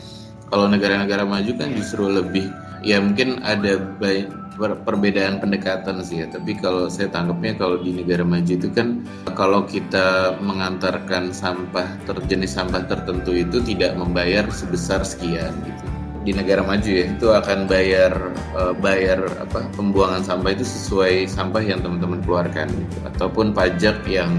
kalau 0.50 0.66
negara-negara 0.66 1.30
maju 1.30 1.52
kan 1.54 1.70
justru 1.78 2.10
lebih 2.10 2.50
ya 2.82 2.98
mungkin 3.02 3.38
ada 3.46 3.82
baik 4.02 4.30
perbedaan 4.58 5.44
pendekatan 5.44 6.02
sih 6.02 6.24
ya. 6.24 6.28
Tapi 6.32 6.58
kalau 6.58 6.88
saya 6.88 7.12
tangkapnya 7.12 7.60
kalau 7.60 7.78
di 7.80 7.92
negara 7.92 8.24
maju 8.24 8.52
itu 8.52 8.68
kan 8.72 9.04
kalau 9.36 9.68
kita 9.68 10.40
mengantarkan 10.40 11.36
sampah 11.36 11.86
terjenis 12.08 12.56
sampah 12.56 12.88
tertentu 12.88 13.36
itu 13.36 13.60
tidak 13.64 13.96
membayar 14.00 14.48
sebesar 14.50 15.04
sekian 15.04 15.52
gitu. 15.68 15.86
Di 16.26 16.34
negara 16.34 16.66
maju 16.66 16.90
ya 16.90 17.06
itu 17.06 17.28
akan 17.30 17.70
bayar 17.70 18.12
uh, 18.58 18.74
bayar 18.74 19.30
apa 19.38 19.70
pembuangan 19.78 20.26
sampah 20.26 20.58
itu 20.58 20.66
sesuai 20.66 21.30
sampah 21.30 21.62
yang 21.62 21.86
teman-teman 21.86 22.26
keluarkan 22.26 22.66
gitu. 22.66 22.98
ataupun 23.14 23.54
pajak 23.54 24.02
yang 24.10 24.34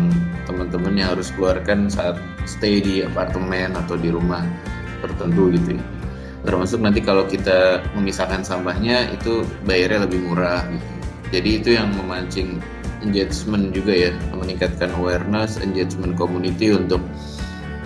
teman-teman 0.51 0.99
yang 0.99 1.15
harus 1.15 1.31
keluarkan 1.39 1.87
saat 1.87 2.19
stay 2.43 2.83
di 2.83 3.07
apartemen 3.07 3.79
atau 3.79 3.95
di 3.95 4.11
rumah 4.11 4.43
tertentu 4.99 5.55
gitu 5.55 5.79
ya 5.79 5.96
termasuk 6.47 6.79
nanti 6.79 7.03
kalau 7.03 7.27
kita 7.27 7.83
memisahkan 7.99 8.47
sampahnya 8.47 9.11
itu 9.11 9.43
bayarnya 9.67 10.07
lebih 10.07 10.23
murah 10.31 10.63
gitu. 10.71 10.87
Jadi 11.35 11.51
itu 11.59 11.69
yang 11.75 11.91
memancing 11.99 12.63
engagement 13.03 13.75
juga 13.75 13.93
ya, 14.09 14.11
meningkatkan 14.31 14.95
awareness, 14.95 15.59
engagement 15.59 16.15
community 16.15 16.71
untuk 16.71 17.03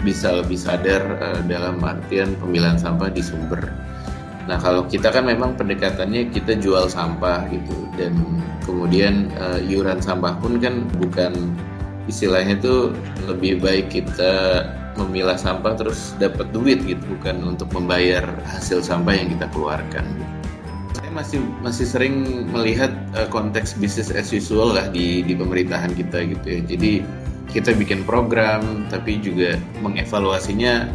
bisa 0.05 0.45
lebih 0.45 0.61
sadar 0.61 1.03
uh, 1.21 1.41
dalam 1.49 1.81
artian 1.81 2.37
pemilihan 2.37 2.77
sampah 2.77 3.09
di 3.09 3.25
sumber. 3.25 3.73
Nah 4.49 4.57
kalau 4.61 4.85
kita 4.89 5.13
kan 5.13 5.29
memang 5.29 5.57
pendekatannya 5.57 6.33
kita 6.33 6.57
jual 6.57 6.89
sampah 6.89 7.45
gitu 7.53 7.77
dan 7.97 8.17
kemudian 8.65 9.29
uh, 9.37 9.61
iuran 9.61 10.01
sampah 10.01 10.37
pun 10.41 10.57
kan 10.61 10.89
bukan 10.97 11.33
istilahnya 12.09 12.57
itu 12.57 12.97
lebih 13.29 13.61
baik 13.61 13.93
kita 13.93 14.65
memilah 15.07 15.41
sampah 15.41 15.73
terus 15.77 16.13
dapat 16.21 16.53
duit 16.53 16.85
gitu 16.85 17.01
bukan 17.19 17.57
untuk 17.57 17.73
membayar 17.73 18.25
hasil 18.45 18.85
sampah 18.85 19.17
yang 19.17 19.33
kita 19.33 19.47
keluarkan. 19.53 20.05
Saya 20.97 21.11
masih 21.15 21.39
masih 21.65 21.87
sering 21.89 22.15
melihat 22.53 22.93
uh, 23.17 23.27
konteks 23.33 23.79
bisnis 23.81 24.13
as 24.13 24.31
usual 24.31 24.77
lah 24.77 24.93
di 24.93 25.25
di 25.25 25.33
pemerintahan 25.33 25.97
kita 25.97 26.29
gitu 26.29 26.47
ya. 26.47 26.61
Jadi 26.67 26.93
kita 27.51 27.75
bikin 27.75 28.07
program 28.07 28.87
tapi 28.93 29.19
juga 29.19 29.59
mengevaluasinya 29.83 30.87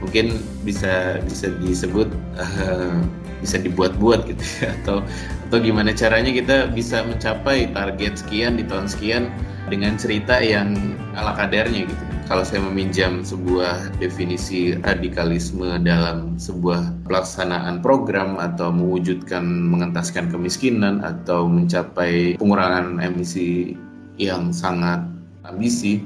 mungkin 0.00 0.40
bisa 0.64 1.20
bisa 1.26 1.52
disebut 1.60 2.08
uh, 2.40 2.96
bisa 3.42 3.60
dibuat-buat 3.60 4.28
gitu 4.30 4.44
ya. 4.64 4.72
Atau 4.84 5.02
atau 5.50 5.58
gimana 5.58 5.90
caranya 5.90 6.30
kita 6.30 6.70
bisa 6.70 7.02
mencapai 7.02 7.74
target 7.74 8.22
sekian 8.22 8.54
di 8.54 8.62
tahun 8.62 8.86
sekian 8.86 9.26
dengan 9.66 9.98
cerita 9.98 10.38
yang 10.38 10.78
ala 11.18 11.34
kadarnya 11.34 11.90
gitu. 11.90 12.04
Kalau 12.30 12.46
saya 12.46 12.62
meminjam 12.62 13.26
sebuah 13.26 13.98
definisi 13.98 14.78
radikalisme 14.78 15.82
dalam 15.82 16.38
sebuah 16.38 17.02
pelaksanaan 17.02 17.82
program 17.82 18.38
atau 18.38 18.70
mewujudkan 18.70 19.42
mengentaskan 19.42 20.30
kemiskinan 20.30 21.02
atau 21.02 21.50
mencapai 21.50 22.38
pengurangan 22.38 23.02
emisi 23.02 23.74
yang 24.22 24.54
sangat 24.54 25.02
ambisi 25.42 25.98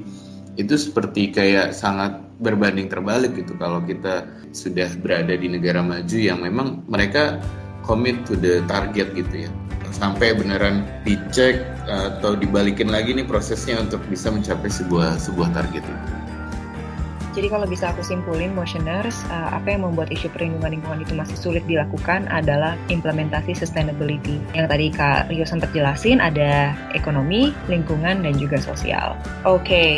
itu 0.57 0.73
seperti 0.73 1.29
kayak 1.29 1.69
sangat 1.77 2.17
berbanding 2.41 2.89
terbalik 2.89 3.37
gitu. 3.37 3.53
Kalau 3.61 3.85
kita 3.85 4.25
sudah 4.49 4.89
berada 5.05 5.37
di 5.37 5.45
negara 5.45 5.85
maju 5.85 6.17
yang 6.17 6.41
memang 6.41 6.81
mereka 6.89 7.37
commit 7.85 8.25
to 8.25 8.33
the 8.35 8.65
target 8.65 9.13
gitu 9.13 9.47
ya 9.47 9.51
sampai 9.95 10.35
beneran 10.35 10.83
dicek 11.07 11.63
atau 11.87 12.35
dibalikin 12.35 12.91
lagi 12.91 13.15
nih 13.15 13.23
prosesnya 13.23 13.79
untuk 13.79 14.03
bisa 14.11 14.27
mencapai 14.27 14.67
sebuah 14.67 15.15
sebuah 15.15 15.55
target 15.55 15.87
itu. 15.87 16.15
Jadi 17.35 17.51
kalau 17.51 17.67
bisa 17.67 17.91
aku 17.91 17.99
simpulin 17.99 18.55
motioners, 18.55 19.19
uh, 19.27 19.51
apa 19.51 19.75
yang 19.75 19.83
membuat 19.83 20.07
isu 20.07 20.31
perlindungan 20.31 20.79
lingkungan 20.79 21.03
itu 21.03 21.13
masih 21.19 21.35
sulit 21.35 21.67
dilakukan 21.67 22.31
adalah 22.31 22.79
implementasi 22.87 23.51
sustainability. 23.51 24.39
Yang 24.55 24.67
tadi 24.71 24.85
Kak 24.95 25.27
Rio 25.27 25.43
sempat 25.43 25.75
jelasin 25.75 26.23
ada 26.23 26.71
ekonomi, 26.95 27.51
lingkungan, 27.67 28.23
dan 28.23 28.39
juga 28.39 28.55
sosial. 28.63 29.19
Oke, 29.43 29.67
okay. 29.67 29.91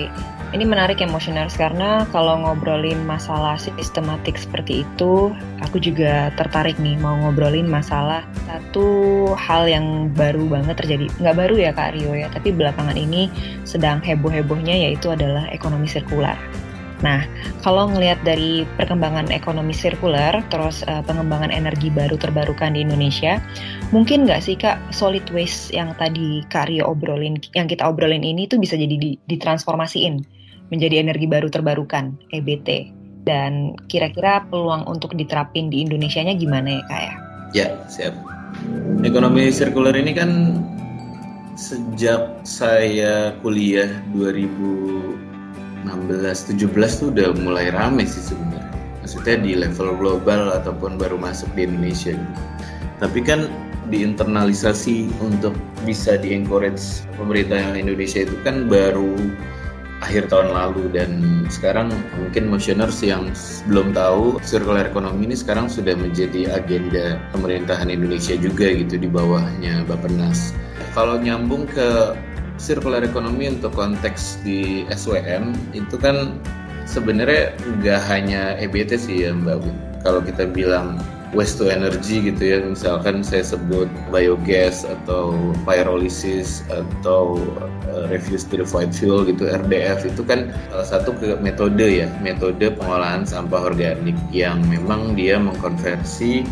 Ini 0.48 0.64
menarik 0.64 1.04
ya 1.04 1.12
karena 1.60 2.08
kalau 2.08 2.40
ngobrolin 2.40 3.04
masalah 3.04 3.60
sistematik 3.60 4.40
seperti 4.40 4.88
itu, 4.88 5.36
aku 5.60 5.76
juga 5.76 6.32
tertarik 6.40 6.80
nih 6.80 6.96
mau 6.96 7.20
ngobrolin 7.20 7.68
masalah 7.68 8.24
satu 8.48 8.88
hal 9.36 9.68
yang 9.68 10.08
baru 10.16 10.48
banget 10.48 10.80
terjadi. 10.80 11.12
Nggak 11.20 11.36
baru 11.36 11.56
ya 11.60 11.72
Kak 11.76 12.00
Rio 12.00 12.16
ya, 12.16 12.32
tapi 12.32 12.56
belakangan 12.56 12.96
ini 12.96 13.28
sedang 13.68 14.00
heboh-hebohnya 14.00 14.88
yaitu 14.88 15.12
adalah 15.12 15.52
ekonomi 15.52 15.84
sirkular. 15.84 16.40
Nah, 17.06 17.22
kalau 17.62 17.86
ngelihat 17.94 18.18
dari 18.26 18.66
perkembangan 18.78 19.30
ekonomi 19.30 19.70
sirkular, 19.70 20.42
terus 20.50 20.82
uh, 20.90 21.06
pengembangan 21.06 21.54
energi 21.54 21.94
baru 21.94 22.18
terbarukan 22.18 22.74
di 22.74 22.82
Indonesia, 22.82 23.38
mungkin 23.94 24.26
nggak 24.26 24.42
sih 24.42 24.58
kak 24.58 24.82
solid 24.90 25.26
waste 25.30 25.70
yang 25.70 25.94
tadi 26.02 26.42
Kak 26.50 26.74
Rio 26.74 26.90
obrolin, 26.90 27.38
yang 27.54 27.70
kita 27.70 27.86
obrolin 27.86 28.26
ini 28.26 28.50
tuh 28.50 28.58
bisa 28.58 28.74
jadi 28.74 28.98
di, 28.98 29.14
ditransformasiin 29.30 30.26
menjadi 30.74 31.06
energi 31.06 31.30
baru 31.30 31.54
terbarukan 31.54 32.18
(EBT)? 32.34 32.98
Dan 33.28 33.76
kira-kira 33.92 34.48
peluang 34.48 34.88
untuk 34.88 35.12
diterapin 35.12 35.68
di 35.68 35.84
Indonesia-nya 35.84 36.40
gimana 36.40 36.80
ya 36.80 36.84
kak 36.88 37.02
ya? 37.04 37.14
Ya, 37.52 37.68
siap. 37.92 38.16
Ekonomi 39.04 39.52
sirkular 39.52 39.94
ini 39.94 40.16
kan 40.16 40.32
sejak 41.60 42.42
saya 42.48 43.36
kuliah 43.44 43.92
2000 44.16 45.37
16 45.88 46.60
17 46.60 47.00
tuh 47.00 47.08
udah 47.16 47.28
mulai 47.40 47.72
rame 47.72 48.04
sih 48.04 48.22
sebenarnya 48.34 48.68
maksudnya 49.02 49.36
di 49.40 49.52
level 49.56 49.90
global 49.96 50.52
ataupun 50.52 51.00
baru 51.00 51.16
masuk 51.16 51.48
di 51.56 51.64
Indonesia 51.64 52.12
gitu. 52.12 52.42
tapi 53.00 53.20
kan 53.24 53.48
diinternalisasi 53.88 55.08
untuk 55.24 55.56
bisa 55.88 56.20
di 56.20 56.36
encourage 56.36 57.08
pemerintah 57.16 57.72
Indonesia 57.72 58.28
itu 58.28 58.36
kan 58.44 58.68
baru 58.68 59.16
akhir 60.06 60.30
tahun 60.30 60.54
lalu 60.54 60.94
dan 60.94 61.12
sekarang 61.50 61.90
mungkin 62.22 62.54
motioners 62.54 63.02
yang 63.02 63.34
belum 63.66 63.98
tahu 63.98 64.38
circular 64.46 64.86
economy 64.86 65.34
ini 65.34 65.38
sekarang 65.38 65.66
sudah 65.66 65.98
menjadi 65.98 66.54
agenda 66.54 67.18
pemerintahan 67.34 67.90
Indonesia 67.90 68.38
juga 68.38 68.70
gitu 68.70 69.02
di 69.02 69.10
bawahnya 69.10 69.82
Bappenas. 69.90 70.54
Kalau 70.94 71.18
nyambung 71.18 71.66
ke 71.66 72.14
circular 72.58 73.06
economy 73.06 73.54
untuk 73.54 73.74
konteks 73.74 74.42
di 74.42 74.86
SWM 74.90 75.54
itu 75.78 75.96
kan 75.98 76.38
sebenarnya 76.90 77.54
nggak 77.82 78.02
hanya 78.10 78.58
EBT 78.58 78.98
sih 78.98 79.30
ya 79.30 79.32
Mbak 79.34 79.58
Win. 79.62 79.78
Kalau 80.02 80.22
kita 80.22 80.50
bilang 80.50 80.98
waste 81.36 81.60
to 81.60 81.68
energy 81.68 82.24
gitu 82.24 82.40
ya 82.40 82.58
misalkan 82.64 83.20
saya 83.20 83.44
sebut 83.44 83.92
biogas 84.08 84.88
atau 84.88 85.36
pyrolysis 85.68 86.64
atau 86.72 87.36
uh, 87.92 88.08
refuse 88.08 88.48
purified 88.48 88.96
fuel 88.96 89.28
gitu 89.28 89.52
RDF 89.52 90.08
itu 90.08 90.24
kan 90.24 90.56
salah 90.72 90.88
satu 90.88 91.12
metode 91.44 91.84
ya 91.84 92.08
metode 92.24 92.72
pengolahan 92.80 93.28
sampah 93.28 93.68
organik 93.68 94.16
yang 94.32 94.64
memang 94.72 95.20
dia 95.20 95.36
mengkonversi 95.36 96.48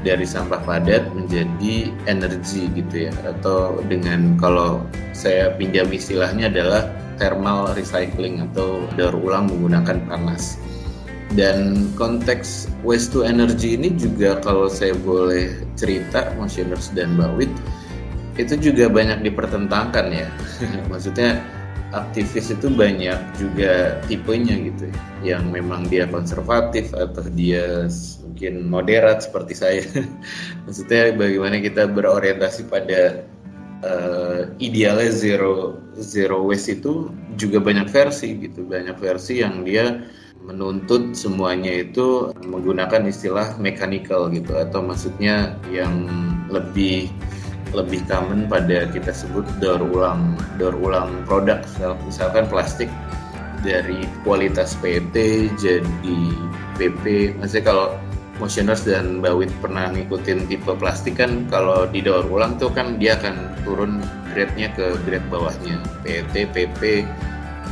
dari 0.00 0.24
sampah 0.24 0.60
padat 0.64 1.12
menjadi 1.12 1.92
energi 2.08 2.68
gitu 2.72 3.08
ya. 3.08 3.12
Atau 3.24 3.84
dengan 3.86 4.36
kalau 4.40 4.84
saya 5.12 5.52
pinjam 5.56 5.88
istilahnya 5.92 6.48
adalah 6.48 6.88
thermal 7.20 7.76
recycling 7.76 8.40
atau 8.50 8.88
daur 8.96 9.14
ulang 9.20 9.52
menggunakan 9.52 10.00
panas. 10.08 10.56
Dan 11.30 11.86
konteks 11.94 12.66
waste 12.82 13.14
to 13.14 13.22
energy 13.22 13.78
ini 13.78 13.94
juga 13.94 14.42
kalau 14.42 14.66
saya 14.66 14.98
boleh 14.98 15.62
cerita 15.78 16.34
motioners 16.34 16.90
dan 16.90 17.14
bawit 17.14 17.52
itu 18.34 18.58
juga 18.58 18.90
banyak 18.90 19.22
dipertentangkan 19.22 20.10
ya. 20.10 20.28
Maksudnya 20.90 21.38
aktivis 21.94 22.50
itu 22.50 22.66
banyak 22.70 23.18
juga 23.38 24.00
tipenya 24.10 24.58
gitu 24.58 24.90
ya. 24.90 24.98
Yang 25.36 25.44
memang 25.54 25.80
dia 25.86 26.08
konservatif 26.10 26.90
atau 26.96 27.22
dia 27.30 27.86
mungkin 28.40 28.72
moderat 28.72 29.20
seperti 29.20 29.52
saya. 29.52 29.84
Maksudnya 30.64 31.12
bagaimana 31.12 31.60
kita 31.60 31.92
berorientasi 31.92 32.72
pada 32.72 33.20
uh, 33.84 34.48
idealnya 34.56 35.12
zero 35.12 35.76
zero 36.00 36.48
waste 36.48 36.80
itu 36.80 37.12
juga 37.36 37.60
banyak 37.60 37.92
versi 37.92 38.40
gitu. 38.40 38.64
Banyak 38.64 38.96
versi 38.96 39.44
yang 39.44 39.60
dia 39.68 40.08
menuntut 40.40 41.12
semuanya 41.12 41.84
itu 41.84 42.32
menggunakan 42.48 43.04
istilah 43.04 43.60
mechanical 43.60 44.32
gitu 44.32 44.56
atau 44.56 44.80
maksudnya 44.80 45.52
yang 45.68 46.08
lebih 46.48 47.12
lebih 47.76 48.00
common 48.08 48.48
pada 48.48 48.88
kita 48.88 49.12
sebut 49.12 49.44
daur 49.60 49.84
ulang 49.84 50.32
daur 50.56 50.72
ulang 50.80 51.12
produk. 51.28 51.60
Misalkan 52.08 52.48
plastik 52.48 52.88
dari 53.60 54.08
kualitas 54.24 54.72
PET 54.80 55.12
jadi 55.60 56.16
PP 56.80 57.36
maksudnya 57.36 57.68
kalau 57.68 58.00
motioners 58.40 58.88
dan 58.88 59.20
Bawit 59.20 59.52
pernah 59.60 59.92
ngikutin 59.92 60.48
tipe 60.48 60.72
plastik 60.80 61.20
kan 61.20 61.44
kalau 61.52 61.84
didaur 61.84 62.24
ulang 62.26 62.56
tuh 62.56 62.72
kan 62.72 62.96
dia 62.96 63.20
akan 63.20 63.52
turun 63.62 64.00
grade-nya 64.32 64.72
ke 64.72 64.96
grade 65.04 65.28
bawahnya 65.28 65.76
PET, 66.02 66.32
PP, 66.56 67.04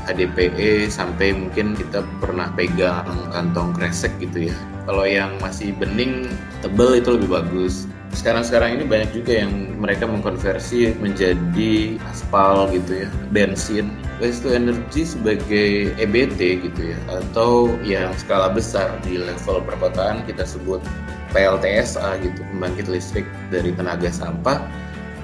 HDPE 0.05 0.93
sampai 0.93 1.33
mungkin 1.33 1.73
kita 1.77 2.05
pernah 2.21 2.53
pegang 2.53 3.09
kantong 3.33 3.73
kresek 3.77 4.13
gitu 4.21 4.53
ya. 4.53 4.57
Kalau 4.89 5.05
yang 5.05 5.37
masih 5.41 5.77
bening, 5.77 6.33
tebel 6.65 7.01
itu 7.01 7.17
lebih 7.21 7.29
bagus. 7.41 7.85
Sekarang-sekarang 8.13 8.81
ini 8.81 8.85
banyak 8.89 9.11
juga 9.13 9.45
yang 9.45 9.77
mereka 9.79 10.09
mengkonversi 10.09 10.97
menjadi 10.97 12.01
aspal 12.09 12.69
gitu 12.73 13.05
ya, 13.05 13.09
bensin. 13.31 13.93
Waste 14.19 14.43
to 14.43 14.51
energy 14.51 15.07
sebagai 15.07 15.95
EBT 16.01 16.67
gitu 16.67 16.83
ya, 16.95 16.99
atau 17.09 17.71
yang 17.87 18.11
skala 18.19 18.51
besar 18.51 18.91
di 19.07 19.21
level 19.21 19.63
perkotaan 19.63 20.27
kita 20.27 20.43
sebut 20.43 20.83
PLTSA 21.31 22.19
gitu, 22.25 22.41
pembangkit 22.57 22.89
listrik 22.89 23.29
dari 23.53 23.71
tenaga 23.77 24.09
sampah 24.11 24.65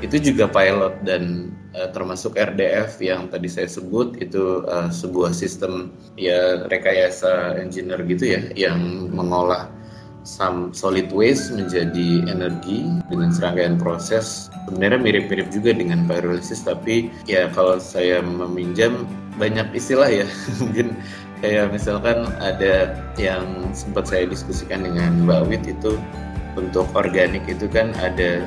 itu 0.04 0.20
juga 0.32 0.44
pilot 0.44 1.00
dan 1.00 1.54
uh, 1.72 1.88
termasuk 1.88 2.36
RDF 2.36 3.00
yang 3.00 3.32
tadi 3.32 3.48
saya 3.48 3.64
sebut 3.64 4.20
itu 4.20 4.60
uh, 4.68 4.92
sebuah 4.92 5.32
sistem 5.32 5.96
ya 6.20 6.68
rekayasa 6.68 7.56
engineer 7.56 8.04
gitu 8.04 8.36
ya 8.36 8.40
yang 8.52 9.08
mengolah 9.08 9.72
some 10.24 10.72
solid 10.72 11.12
waste 11.12 11.52
menjadi 11.52 12.26
energi 12.26 12.88
dengan 13.12 13.30
serangkaian 13.30 13.76
proses. 13.76 14.48
Sebenarnya 14.66 14.98
mirip-mirip 14.98 15.52
juga 15.52 15.76
dengan 15.76 16.08
pyrolysis 16.08 16.64
tapi 16.64 17.12
ya 17.28 17.52
kalau 17.52 17.76
saya 17.78 18.24
meminjam 18.24 19.04
banyak 19.36 19.70
istilah 19.76 20.08
ya. 20.08 20.26
Mungkin 20.64 20.96
kayak 21.44 21.70
misalkan 21.70 22.24
ada 22.40 22.96
yang 23.20 23.44
sempat 23.76 24.08
saya 24.08 24.24
diskusikan 24.24 24.82
dengan 24.82 25.28
Mbak 25.28 25.42
Wit 25.52 25.64
itu 25.68 26.00
untuk 26.56 26.88
organik 26.96 27.44
itu 27.46 27.68
kan 27.68 27.92
ada 28.00 28.42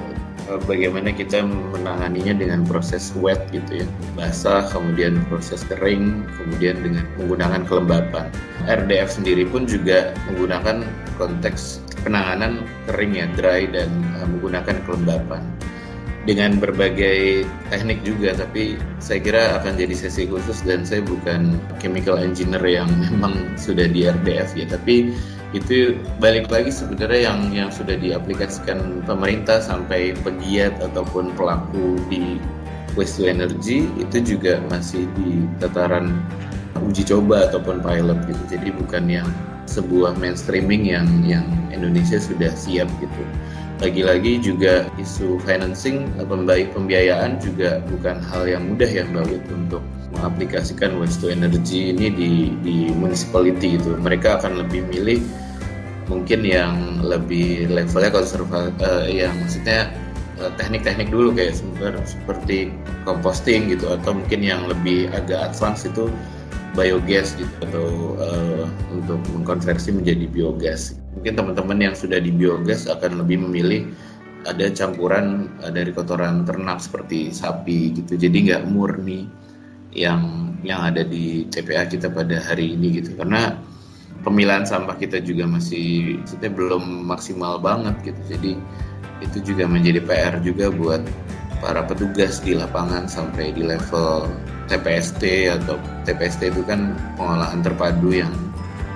bagaimana 0.63 1.11
kita 1.11 1.43
menanganinya 1.43 2.39
dengan 2.39 2.61
proses 2.63 3.11
wet 3.19 3.39
gitu 3.51 3.83
ya. 3.83 3.87
Basah 4.15 4.67
kemudian 4.71 5.19
proses 5.27 5.67
kering 5.67 6.23
kemudian 6.39 6.79
dengan 6.79 7.03
menggunakan 7.19 7.67
kelembapan. 7.67 8.31
RDF 8.67 9.19
sendiri 9.19 9.43
pun 9.47 9.67
juga 9.67 10.15
menggunakan 10.31 10.87
konteks 11.19 11.83
penanganan 12.07 12.63
kering 12.87 13.19
ya 13.19 13.27
dry 13.35 13.67
dan 13.67 13.91
uh, 14.21 14.27
menggunakan 14.29 14.79
kelembapan 14.87 15.43
dengan 16.27 16.59
berbagai 16.59 17.47
teknik 17.71 18.03
juga 18.03 18.35
tapi 18.35 18.75
saya 18.99 19.23
kira 19.23 19.43
akan 19.63 19.79
jadi 19.79 19.95
sesi 19.95 20.27
khusus 20.27 20.59
dan 20.67 20.83
saya 20.83 20.99
bukan 21.07 21.55
chemical 21.79 22.19
engineer 22.19 22.59
yang 22.67 22.91
memang 23.07 23.55
sudah 23.55 23.87
di 23.87 24.05
RDF 24.11 24.51
ya. 24.59 24.67
Tapi 24.67 25.15
itu 25.55 25.95
balik 26.19 26.51
lagi 26.51 26.67
sebenarnya 26.67 27.31
yang 27.31 27.39
yang 27.55 27.69
sudah 27.71 27.95
diaplikasikan 27.95 29.07
pemerintah 29.07 29.63
sampai 29.63 30.11
pegiat 30.19 30.75
ataupun 30.83 31.31
pelaku 31.39 31.95
di 32.11 32.35
waste 32.99 33.23
to 33.23 33.31
energy 33.31 33.87
itu 33.95 34.35
juga 34.35 34.59
masih 34.67 35.07
di 35.15 35.47
tataran 35.63 36.11
uji 36.83 37.07
coba 37.07 37.47
ataupun 37.47 37.79
pilot 37.79 38.19
gitu. 38.27 38.43
Jadi 38.59 38.75
bukan 38.75 39.07
yang 39.07 39.27
sebuah 39.63 40.19
mainstreaming 40.19 40.83
yang 40.83 41.07
yang 41.23 41.47
Indonesia 41.71 42.19
sudah 42.19 42.51
siap 42.51 42.91
gitu 42.99 43.23
lagi-lagi 43.77 44.41
juga 44.41 44.89
isu 44.97 45.37
financing 45.45 46.09
pembiayaan 46.73 47.37
juga 47.37 47.77
bukan 47.85 48.17
hal 48.25 48.49
yang 48.49 48.73
mudah 48.73 48.89
ya 48.89 49.05
Mbak 49.05 49.25
Wit 49.29 49.45
untuk 49.53 49.83
mengaplikasikan 50.17 50.97
waste 50.97 51.21
to 51.21 51.29
energy 51.29 51.93
ini 51.93 52.09
di 52.09 52.31
di 52.65 52.77
municipality 52.89 53.77
itu 53.77 53.93
mereka 54.01 54.41
akan 54.41 54.65
lebih 54.65 54.81
milih 54.89 55.21
mungkin 56.09 56.41
yang 56.41 57.03
lebih 57.03 57.67
levelnya 57.69 58.09
konserva 58.09 58.71
uh, 58.81 59.05
yang 59.05 59.35
maksudnya 59.43 59.91
uh, 60.41 60.49
teknik-teknik 60.55 61.11
dulu 61.11 61.35
kayak 61.35 61.59
seperti 62.07 62.73
composting 63.03 63.69
gitu 63.69 63.93
atau 63.93 64.15
mungkin 64.15 64.41
yang 64.41 64.65
lebih 64.65 65.11
agak 65.13 65.53
advance 65.53 65.85
itu 65.85 66.09
biogas 66.73 67.35
gitu 67.35 67.53
atau 67.61 68.17
uh, 68.17 68.65
untuk 68.89 69.19
mengkonversi 69.35 69.93
menjadi 69.93 70.25
biogas 70.31 70.97
mungkin 71.17 71.33
teman-teman 71.33 71.77
yang 71.81 71.95
sudah 71.97 72.21
di 72.21 72.29
biogas 72.29 72.85
akan 72.85 73.25
lebih 73.25 73.41
memilih 73.41 73.89
ada 74.45 74.69
campuran 74.69 75.49
uh, 75.65 75.73
dari 75.73 75.89
kotoran 75.89 76.45
ternak 76.45 76.77
seperti 76.77 77.33
sapi 77.33 77.97
gitu. 77.97 78.15
Jadi 78.15 78.53
nggak 78.53 78.69
murni 78.69 79.25
yang 79.97 80.53
yang 80.61 80.93
ada 80.93 81.01
di 81.01 81.49
TPA 81.49 81.89
kita 81.89 82.13
pada 82.13 82.37
hari 82.37 82.77
ini 82.77 83.01
gitu. 83.01 83.17
Karena 83.17 83.57
pemilahan 84.21 84.63
sampah 84.63 84.93
kita 84.95 85.19
juga 85.25 85.49
masih 85.49 86.21
maksudnya 86.21 86.53
belum 86.53 86.83
maksimal 87.09 87.57
banget 87.57 88.13
gitu. 88.13 88.21
Jadi 88.37 88.51
itu 89.25 89.37
juga 89.41 89.65
menjadi 89.65 89.99
PR 90.05 90.37
juga 90.45 90.69
buat 90.69 91.01
para 91.57 91.81
petugas 91.81 92.37
di 92.45 92.53
lapangan 92.53 93.09
sampai 93.09 93.49
di 93.49 93.65
level 93.65 94.29
TPST 94.69 95.49
atau 95.49 95.81
TPST 96.05 96.53
itu 96.53 96.61
kan 96.61 96.93
pengolahan 97.17 97.65
terpadu 97.65 98.13
yang 98.13 98.29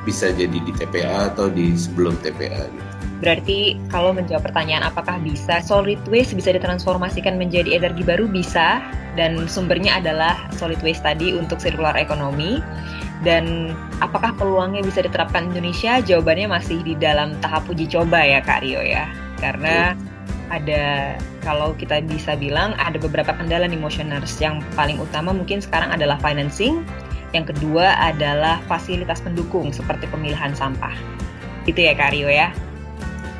bisa 0.04 0.34
jadi 0.34 0.54
di 0.54 0.72
TPA 0.74 1.34
atau 1.34 1.50
di 1.52 1.78
sebelum 1.78 2.18
TPA 2.22 2.68
gitu. 2.70 2.90
Berarti 3.22 3.78
kalau 3.94 4.18
menjawab 4.18 4.50
pertanyaan 4.50 4.82
apakah 4.82 5.22
bisa 5.22 5.62
solid 5.62 6.02
waste 6.10 6.34
bisa 6.34 6.58
ditransformasikan 6.58 7.38
menjadi 7.38 7.78
energi 7.78 8.02
baru 8.02 8.26
bisa 8.26 8.82
dan 9.14 9.46
sumbernya 9.46 10.02
adalah 10.02 10.50
solid 10.58 10.82
waste 10.82 11.06
tadi 11.06 11.38
untuk 11.38 11.62
circular 11.62 11.94
economy 12.02 12.66
dan 13.22 13.78
apakah 14.02 14.34
peluangnya 14.34 14.82
bisa 14.82 15.06
diterapkan 15.06 15.54
Indonesia? 15.54 16.02
Jawabannya 16.02 16.50
masih 16.50 16.82
di 16.82 16.98
dalam 16.98 17.38
tahap 17.46 17.70
uji 17.70 17.86
coba 17.86 18.26
ya 18.26 18.42
Kak 18.42 18.66
Rio 18.66 18.82
ya. 18.82 19.06
Karena 19.38 19.94
ada 20.50 21.16
kalau 21.46 21.78
kita 21.78 22.02
bisa 22.02 22.34
bilang 22.34 22.74
ada 22.82 22.98
beberapa 22.98 23.38
kendala 23.38 23.70
nih 23.70 23.78
motioners. 23.78 24.42
Yang 24.42 24.66
paling 24.74 24.98
utama 24.98 25.38
mungkin 25.38 25.62
sekarang 25.62 25.94
adalah 25.94 26.18
financing, 26.18 26.82
yang 27.32 27.48
kedua 27.48 27.96
adalah 28.00 28.60
fasilitas 28.68 29.24
pendukung 29.24 29.72
seperti 29.72 30.08
pemilihan 30.08 30.52
sampah. 30.56 30.94
Itu 31.64 31.80
ya 31.80 31.96
Kak 31.96 32.12
Rio 32.12 32.28
ya. 32.28 32.52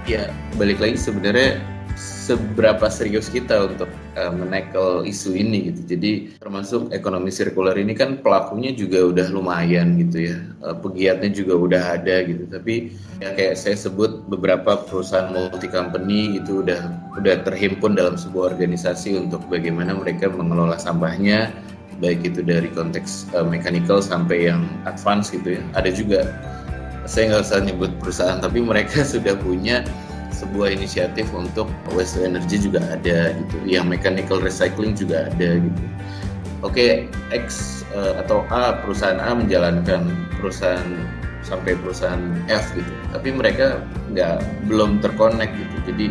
Ya, 0.10 0.34
balik 0.58 0.82
lagi 0.82 0.98
sebenarnya 0.98 1.62
seberapa 2.00 2.88
serius 2.88 3.28
kita 3.28 3.68
untuk 3.68 3.90
uh, 4.16 4.32
menekel 4.32 5.04
isu 5.06 5.36
ini 5.36 5.70
gitu. 5.70 5.96
Jadi 5.96 6.12
termasuk 6.40 6.90
ekonomi 6.96 7.30
sirkular 7.30 7.76
ini 7.76 7.94
kan 7.94 8.24
pelakunya 8.24 8.72
juga 8.72 9.12
udah 9.12 9.28
lumayan 9.30 10.00
gitu 10.00 10.32
ya, 10.32 10.38
uh, 10.64 10.74
pegiatnya 10.74 11.30
juga 11.30 11.54
udah 11.60 11.84
ada 12.00 12.24
gitu. 12.26 12.48
Tapi 12.48 12.96
ya 13.20 13.36
kayak 13.36 13.56
saya 13.60 13.78
sebut 13.78 14.26
beberapa 14.32 14.80
perusahaan 14.88 15.30
multi 15.30 15.68
company 15.70 16.40
itu 16.42 16.64
udah 16.64 16.82
udah 17.20 17.36
terhimpun 17.44 17.94
dalam 17.94 18.16
sebuah 18.16 18.56
organisasi 18.56 19.18
untuk 19.20 19.44
bagaimana 19.52 19.94
mereka 19.94 20.32
mengelola 20.32 20.80
sampahnya, 20.80 21.52
baik 22.02 22.26
itu 22.26 22.42
dari 22.42 22.68
konteks 22.74 23.30
uh, 23.38 23.46
mechanical 23.46 24.02
sampai 24.02 24.50
yang 24.50 24.66
advance 24.90 25.30
gitu 25.30 25.62
ya. 25.62 25.64
Ada 25.78 25.94
juga 25.94 26.20
saya 27.06 27.34
nggak 27.34 27.44
usah 27.46 27.60
nyebut 27.62 27.92
perusahaan, 28.02 28.42
tapi 28.42 28.60
mereka 28.60 29.06
sudah 29.14 29.38
punya 29.38 29.86
sebuah 30.34 30.74
inisiatif 30.74 31.30
untuk 31.38 31.70
waste 31.94 32.18
energy 32.18 32.58
juga 32.58 32.82
ada 32.90 33.38
gitu. 33.38 33.58
Yang 33.64 33.86
mechanical 33.98 34.42
recycling 34.42 34.98
juga 34.98 35.30
ada 35.30 35.62
gitu. 35.62 35.84
Oke 36.62 36.74
okay, 36.74 36.92
X 37.34 37.82
uh, 37.94 38.22
atau 38.26 38.46
A 38.50 38.82
perusahaan 38.82 39.22
A 39.22 39.38
menjalankan 39.38 40.10
perusahaan 40.42 40.86
sampai 41.46 41.78
perusahaan 41.78 42.22
F 42.50 42.74
gitu. 42.74 42.92
Tapi 43.14 43.30
mereka 43.34 43.82
nggak 44.14 44.42
belum 44.70 45.02
terkonek 45.02 45.50
gitu. 45.58 45.78
Jadi 45.94 46.06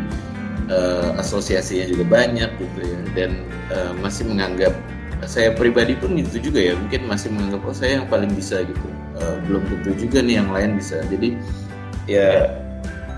uh, 0.71 1.19
asosiasinya 1.19 1.87
juga 1.91 2.05
banyak 2.07 2.51
gitu 2.59 2.81
ya. 2.83 3.01
Dan 3.15 3.31
uh, 3.71 3.95
masih 4.03 4.27
menganggap 4.27 4.75
saya 5.29 5.53
pribadi 5.53 5.97
pun 5.97 6.17
itu 6.17 6.41
juga 6.41 6.61
ya 6.61 6.73
mungkin 6.77 7.05
masih 7.09 7.29
menganggap 7.33 7.61
oh 7.67 7.77
saya 7.77 8.01
yang 8.01 8.07
paling 8.09 8.33
bisa 8.33 8.65
gitu 8.65 8.87
uh, 9.21 9.37
belum 9.45 9.63
tentu 9.69 9.91
juga 10.09 10.25
nih 10.25 10.41
yang 10.41 10.49
lain 10.49 10.81
bisa 10.81 11.05
jadi 11.13 11.37
ya 12.09 12.49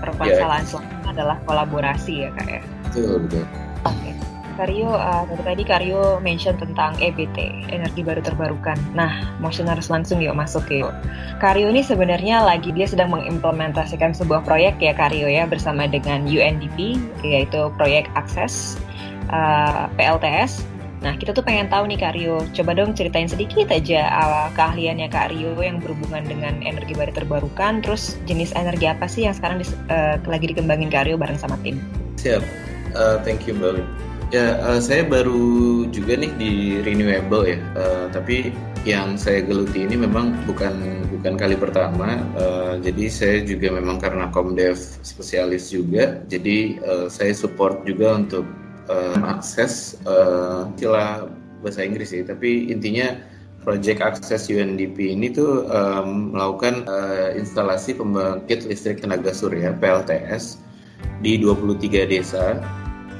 permasalahan 0.03 0.67
ya 0.67 0.79
adalah 1.07 1.37
kolaborasi 1.47 2.27
ya 2.27 2.29
kak 2.35 2.47
ya. 2.49 2.61
Betul 2.89 3.23
betul. 3.27 3.43
Oke. 3.87 3.95
Okay. 3.95 4.13
Karyo, 4.53 4.85
uh, 4.85 5.25
tadi 5.41 5.65
Karyo 5.65 6.21
mention 6.21 6.53
tentang 6.61 6.93
EBT, 7.01 7.65
energi 7.73 8.05
baru 8.05 8.21
terbarukan. 8.21 8.77
Nah, 8.93 9.33
motion 9.41 9.65
harus 9.65 9.89
langsung 9.89 10.21
yuk 10.21 10.37
masuk 10.37 10.69
yuk. 10.69 10.93
Karyo 11.41 11.73
ini 11.73 11.81
sebenarnya 11.81 12.45
lagi 12.45 12.69
dia 12.69 12.85
sedang 12.85 13.09
mengimplementasikan 13.09 14.13
sebuah 14.13 14.45
proyek 14.45 14.77
ya 14.77 14.93
Karyo 14.93 15.25
ya 15.25 15.49
bersama 15.49 15.89
dengan 15.89 16.29
UNDP, 16.29 17.01
yaitu 17.25 17.73
proyek 17.81 18.05
akses 18.13 18.77
uh, 19.33 19.89
PLTS 19.97 20.61
Nah, 21.03 21.19
kita 21.19 21.35
tuh 21.35 21.43
pengen 21.43 21.67
tahu 21.67 21.83
nih 21.91 21.99
Kak 21.99 22.15
Rio, 22.15 22.39
coba 22.55 22.71
dong 22.79 22.95
ceritain 22.95 23.27
sedikit 23.27 23.67
aja 23.67 24.07
keahliannya 24.55 25.11
Kak 25.11 25.35
Rio 25.35 25.51
yang 25.59 25.83
berhubungan 25.83 26.23
dengan 26.23 26.63
energi 26.63 26.95
baru 26.95 27.11
terbarukan, 27.11 27.83
terus 27.83 28.15
jenis 28.23 28.55
energi 28.55 28.87
apa 28.87 29.03
sih 29.11 29.27
yang 29.27 29.35
sekarang 29.35 29.59
dis, 29.59 29.75
uh, 29.91 30.15
lagi 30.23 30.47
dikembangin 30.55 30.87
Kak 30.87 31.11
Rio 31.11 31.19
bareng 31.19 31.35
sama 31.35 31.59
tim? 31.59 31.75
Siap, 32.15 32.39
uh, 32.95 33.19
thank 33.27 33.43
you 33.43 33.51
Mbak. 33.51 33.83
Ya, 34.31 34.63
uh, 34.63 34.79
saya 34.79 35.03
baru 35.03 35.83
juga 35.91 36.15
nih 36.15 36.31
di 36.39 36.51
renewable 36.87 37.51
ya, 37.51 37.59
uh, 37.75 38.07
tapi 38.07 38.55
yang 38.87 39.19
saya 39.19 39.43
geluti 39.43 39.83
ini 39.83 39.99
memang 39.99 40.39
bukan 40.47 41.03
bukan 41.19 41.35
kali 41.35 41.59
pertama. 41.59 42.23
Uh, 42.39 42.79
jadi 42.79 43.11
saya 43.11 43.37
juga 43.43 43.75
memang 43.75 43.99
karena 43.99 44.31
komdev 44.31 44.79
spesialis 45.03 45.67
juga, 45.67 46.23
jadi 46.31 46.79
uh, 46.79 47.11
saya 47.11 47.35
support 47.35 47.83
juga 47.83 48.23
untuk 48.23 48.47
uh, 48.89 49.17
akses 49.27 49.99
uh, 50.07 50.67
istilah 50.75 51.29
bahasa 51.63 51.83
Inggris 51.83 52.11
sih, 52.11 52.23
tapi 52.23 52.67
intinya 52.67 53.15
Project 53.63 54.03
Access 54.03 54.51
UNDP 54.51 55.15
ini 55.15 55.31
tuh 55.31 55.63
um, 55.71 56.35
melakukan 56.35 56.83
uh, 56.83 57.31
instalasi 57.31 57.95
pembangkit 57.95 58.67
listrik 58.67 58.99
tenaga 58.99 59.31
surya 59.31 59.71
PLTS 59.79 60.59
di 61.23 61.39
23 61.39 62.11
desa 62.11 62.59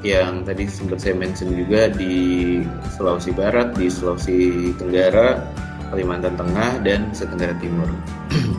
yang 0.04 0.44
tadi 0.44 0.68
sempat 0.68 1.00
saya 1.00 1.16
mention 1.16 1.56
juga 1.56 1.88
di 1.88 2.60
Sulawesi 2.92 3.32
Barat, 3.32 3.72
di 3.72 3.88
Sulawesi 3.88 4.70
Tenggara, 4.76 5.40
Kalimantan 5.88 6.36
Tengah, 6.36 6.84
dan 6.84 7.08
Tenggara 7.16 7.56
Timur. 7.56 7.88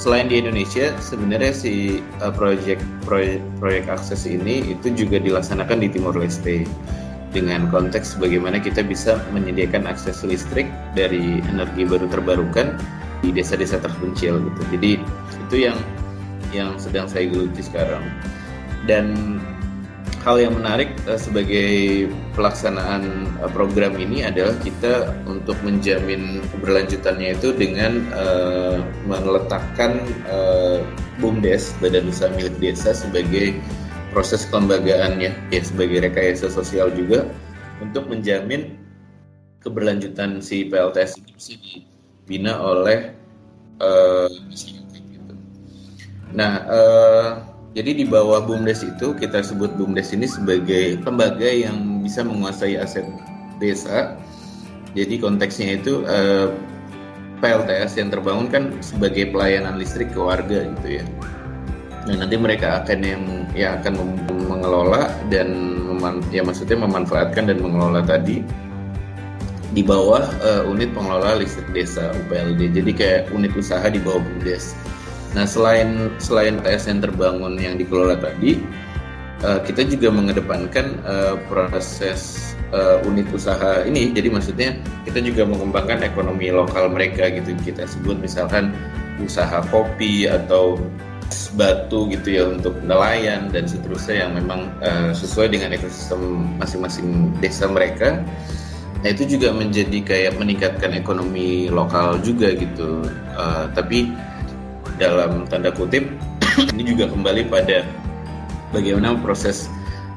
selain 0.00 0.32
di 0.32 0.40
Indonesia 0.40 0.96
sebenarnya 0.96 1.52
si 1.52 2.00
uh, 2.24 2.32
proyek 2.32 2.80
proyek 3.04 3.44
proyek 3.60 3.84
akses 3.92 4.24
ini 4.24 4.72
itu 4.72 4.88
juga 4.96 5.20
dilaksanakan 5.20 5.84
di 5.84 5.92
Timor 5.92 6.16
Leste 6.16 6.64
dengan 7.36 7.68
konteks 7.68 8.16
bagaimana 8.16 8.56
kita 8.56 8.80
bisa 8.80 9.20
menyediakan 9.36 9.84
akses 9.84 10.24
listrik 10.24 10.64
dari 10.96 11.44
energi 11.52 11.84
baru 11.84 12.08
terbarukan 12.08 12.80
di 13.20 13.28
desa-desa 13.28 13.76
terpencil 13.76 14.40
gitu. 14.40 14.62
Jadi 14.72 14.92
itu 15.46 15.56
yang 15.68 15.76
yang 16.56 16.80
sedang 16.80 17.04
saya 17.04 17.28
geluti 17.28 17.60
sekarang. 17.60 18.02
Dan 18.88 19.36
hal 20.20 20.36
yang 20.36 20.52
menarik 20.56 20.92
uh, 21.08 21.16
sebagai 21.16 22.08
pelaksanaan 22.36 23.24
uh, 23.40 23.48
program 23.50 23.96
ini 23.96 24.24
adalah 24.24 24.52
kita 24.60 25.16
untuk 25.24 25.56
menjamin 25.64 26.44
keberlanjutannya 26.52 27.36
itu 27.40 27.56
dengan 27.56 28.04
uh, 28.12 28.84
meletakkan 29.08 30.04
uh, 30.28 30.84
BUMDes 31.24 31.72
Badan 31.80 32.12
Usaha 32.12 32.28
Milik 32.36 32.56
Desa 32.60 32.92
sebagai 32.92 33.56
proses 34.12 34.44
kelembagaannya 34.48 35.32
ya 35.32 35.60
sebagai 35.64 36.04
rekayasa 36.04 36.52
sosial 36.52 36.92
juga 36.92 37.24
untuk 37.80 38.10
menjamin 38.12 38.76
keberlanjutan 39.64 40.44
si 40.44 40.68
PLTS 40.68 41.16
itu 41.16 41.30
bisa 41.32 41.52
dibina 41.56 42.60
oleh 42.60 43.16
uh. 43.80 44.28
Nah, 46.30 46.62
uh, 46.70 47.49
jadi 47.70 48.02
di 48.02 48.04
bawah 48.06 48.42
BUMDes 48.42 48.82
itu 48.82 49.14
kita 49.14 49.46
sebut 49.46 49.70
BUMDes 49.78 50.10
ini 50.10 50.26
sebagai 50.26 50.98
lembaga 51.06 51.46
yang 51.46 52.02
bisa 52.02 52.26
menguasai 52.26 52.74
aset 52.74 53.06
desa. 53.62 54.18
Jadi 54.98 55.22
konteksnya 55.22 55.78
itu 55.78 56.02
eh, 56.02 56.50
PLTS 57.38 57.94
yang 57.94 58.10
terbangun 58.10 58.50
kan 58.50 58.64
sebagai 58.82 59.30
pelayanan 59.30 59.78
listrik 59.78 60.10
ke 60.10 60.18
warga 60.18 60.66
gitu 60.66 60.98
ya. 60.98 61.04
Nah 62.10 62.26
nanti 62.26 62.34
mereka 62.34 62.82
akan 62.82 62.98
yang 63.06 63.22
ya 63.54 63.78
akan 63.78 64.18
mengelola 64.50 65.14
dan 65.30 65.54
meman, 65.86 66.26
ya 66.34 66.42
maksudnya 66.42 66.74
memanfaatkan 66.74 67.54
dan 67.54 67.62
mengelola 67.62 68.02
tadi 68.02 68.42
di 69.70 69.82
bawah 69.86 70.26
uh, 70.42 70.66
unit 70.66 70.90
pengelola 70.90 71.38
listrik 71.38 71.70
desa 71.70 72.10
UPLD. 72.26 72.74
Jadi 72.74 72.90
kayak 72.90 73.20
unit 73.30 73.54
usaha 73.54 73.86
di 73.86 74.02
bawah 74.02 74.18
BUMDes. 74.18 74.74
Nah 75.34 75.46
selain 75.46 76.10
selain 76.18 76.58
TS 76.58 76.90
yang 76.90 77.00
terbangun 77.02 77.54
yang 77.58 77.78
dikelola 77.78 78.18
tadi, 78.18 78.58
uh, 79.46 79.62
kita 79.62 79.86
juga 79.86 80.10
mengedepankan 80.10 80.86
uh, 81.06 81.34
proses 81.46 82.52
uh, 82.74 82.98
unit 83.06 83.26
usaha 83.30 83.86
ini. 83.86 84.10
Jadi 84.10 84.28
maksudnya 84.30 84.74
kita 85.06 85.22
juga 85.22 85.46
mengembangkan 85.46 86.02
ekonomi 86.02 86.50
lokal 86.50 86.90
mereka 86.90 87.30
gitu. 87.30 87.54
Kita 87.62 87.86
sebut 87.86 88.18
misalkan 88.18 88.74
usaha 89.20 89.62
kopi 89.68 90.26
atau 90.26 90.80
batu 91.54 92.10
gitu 92.10 92.28
ya 92.42 92.44
untuk 92.50 92.74
nelayan 92.82 93.50
dan 93.54 93.66
seterusnya 93.66 94.26
yang 94.26 94.32
memang 94.34 94.70
uh, 94.82 95.14
sesuai 95.14 95.54
dengan 95.54 95.74
ekosistem 95.74 96.42
masing-masing 96.58 97.30
desa 97.38 97.70
mereka. 97.70 98.18
Nah 99.00 99.08
itu 99.08 99.24
juga 99.38 99.54
menjadi 99.54 99.98
kayak 100.04 100.32
meningkatkan 100.36 100.92
ekonomi 100.92 101.70
lokal 101.70 102.18
juga 102.20 102.52
gitu. 102.52 103.06
Uh, 103.32 103.70
tapi 103.72 104.10
dalam 105.00 105.48
tanda 105.48 105.72
kutip 105.72 106.04
ini 106.76 106.92
juga 106.92 107.08
kembali 107.08 107.48
pada 107.48 107.88
bagaimana 108.70 109.16
proses 109.18 109.66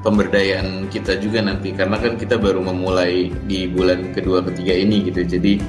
pemberdayaan 0.04 0.91
kita 0.91 1.17
juga 1.17 1.41
nanti. 1.41 1.72
Karena 1.72 1.98
kan 1.98 2.19
kita 2.19 2.36
baru 2.36 2.60
memulai 2.60 3.32
di 3.48 3.65
bulan 3.72 4.12
kedua 4.12 4.43
ketiga 4.43 4.76
ini 4.76 5.08
gitu. 5.08 5.24
Jadi 5.24 5.63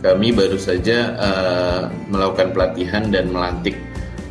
kami 0.00 0.32
baru 0.32 0.56
saja 0.56 1.12
uh, 1.16 1.82
melakukan 2.08 2.56
pelatihan 2.56 3.12
dan 3.12 3.30
melantik 3.30 3.76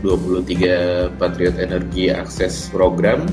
23 0.01 1.15
Patriot 1.15 1.55
Energi 1.61 2.11
Akses 2.11 2.67
Program 2.73 3.23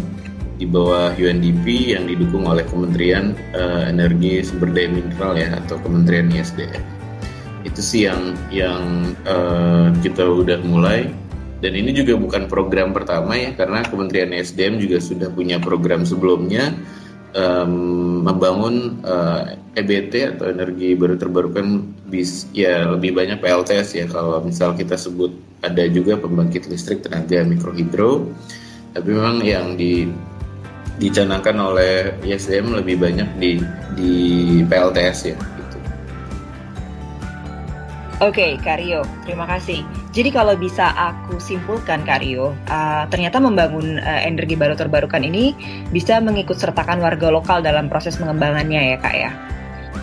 di 0.61 0.69
bawah 0.69 1.17
UNDP 1.17 1.97
yang 1.97 2.05
didukung 2.05 2.45
oleh 2.45 2.63
Kementerian 2.69 3.33
uh, 3.57 3.89
Energi 3.89 4.45
Sumber 4.45 4.69
Daya 4.71 4.93
Mineral 4.93 5.33
ya 5.41 5.57
atau 5.57 5.81
Kementerian 5.81 6.29
ISDM 6.29 7.00
itu 7.71 7.81
sih 7.81 8.03
yang 8.11 8.35
yang 8.51 9.15
uh, 9.25 9.95
kita 10.03 10.27
udah 10.27 10.59
mulai. 10.67 11.11
Dan 11.61 11.77
ini 11.77 11.93
juga 11.93 12.17
bukan 12.17 12.49
program 12.49 12.97
pertama 12.97 13.37
ya 13.37 13.53
karena 13.53 13.85
Kementerian 13.85 14.33
SDM 14.33 14.81
juga 14.81 14.97
sudah 14.97 15.29
punya 15.29 15.61
program 15.61 16.09
sebelumnya 16.09 16.73
um, 17.37 18.25
membangun 18.25 18.97
uh, 19.05 19.45
eh, 19.77 19.85
EBT 19.85 20.41
atau 20.41 20.49
energi 20.49 20.97
baru 20.97 21.21
terbarukan 21.21 21.85
bis 22.09 22.49
ya 22.57 22.89
lebih 22.89 23.13
banyak 23.13 23.45
PLTS 23.45 23.93
ya. 23.93 24.09
Kalau 24.09 24.41
misal 24.41 24.73
kita 24.73 24.97
sebut 24.97 25.37
ada 25.61 25.85
juga 25.85 26.17
pembangkit 26.17 26.65
listrik 26.73 27.05
tenaga 27.05 27.45
mikrohidro. 27.45 28.33
Tapi 28.97 29.09
memang 29.13 29.45
yang 29.45 29.77
di 29.77 30.09
dicanangkan 30.97 31.57
oleh 31.61 32.17
ISDM 32.25 32.73
lebih 32.73 33.05
banyak 33.05 33.29
di 33.37 33.61
di 34.01 34.13
PLTS 34.65 35.19
ya 35.29 35.60
Oke, 38.21 38.37
okay, 38.37 38.53
Kario, 38.61 39.01
terima 39.25 39.49
kasih. 39.49 39.81
Jadi 40.13 40.29
kalau 40.29 40.53
bisa 40.53 40.93
aku 40.93 41.41
simpulkan, 41.41 42.05
Kario, 42.05 42.53
uh, 42.69 43.09
ternyata 43.09 43.41
membangun 43.41 43.97
uh, 43.97 44.21
energi 44.21 44.61
baru 44.61 44.77
terbarukan 44.77 45.25
ini 45.25 45.57
bisa 45.89 46.21
mengikut 46.21 46.61
sertakan 46.61 47.01
warga 47.01 47.33
lokal 47.33 47.65
dalam 47.65 47.89
proses 47.89 48.21
pengembangannya 48.21 48.93
ya, 48.93 48.97
Kak 49.01 49.17
ya. 49.17 49.33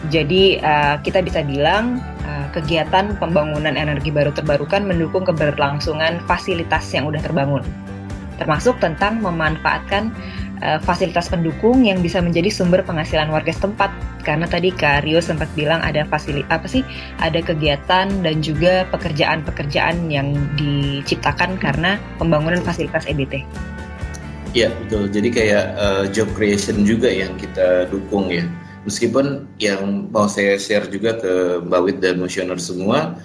Jadi 0.10 0.58
uh, 0.66 0.98
kita 1.06 1.22
bisa 1.22 1.46
bilang 1.46 2.02
uh, 2.26 2.50
kegiatan 2.58 3.14
pembangunan 3.22 3.78
energi 3.78 4.10
baru 4.10 4.34
terbarukan 4.34 4.82
mendukung 4.82 5.22
keberlangsungan 5.22 6.18
fasilitas 6.26 6.90
yang 6.98 7.06
udah 7.06 7.22
terbangun, 7.22 7.62
termasuk 8.42 8.82
tentang 8.82 9.22
memanfaatkan 9.22 10.10
uh, 10.62 10.80
fasilitas 10.82 11.30
pendukung 11.30 11.86
yang 11.86 12.02
bisa 12.02 12.22
menjadi 12.22 12.50
sumber 12.50 12.82
penghasilan 12.86 13.30
warga 13.30 13.54
setempat. 13.54 13.90
Karena 14.24 14.44
tadi 14.44 14.76
Kak 14.76 15.08
Rio 15.08 15.24
sempat 15.24 15.48
bilang 15.56 15.80
ada 15.80 16.04
fasilitas 16.08 16.52
apa 16.52 16.68
sih? 16.68 16.84
Ada 17.24 17.40
kegiatan 17.44 18.08
dan 18.12 18.36
juga 18.44 18.84
pekerjaan-pekerjaan 18.92 20.12
yang 20.12 20.36
diciptakan 20.60 21.56
karena 21.56 21.96
pembangunan 22.20 22.60
fasilitas 22.64 23.08
EBT. 23.08 23.44
Iya 24.56 24.74
betul. 24.84 25.12
Jadi 25.12 25.30
kayak 25.32 25.66
uh, 25.78 26.06
job 26.10 26.28
creation 26.34 26.82
juga 26.88 27.12
yang 27.12 27.36
kita 27.38 27.88
dukung 27.92 28.32
ya. 28.32 28.48
Meskipun 28.88 29.44
yang 29.60 30.08
mau 30.16 30.32
saya 30.32 30.56
share 30.56 30.88
juga 30.88 31.20
ke 31.20 31.60
Mbak 31.68 31.82
Wid 31.84 31.98
dan 32.00 32.24
Motioner 32.24 32.56
semua, 32.56 33.20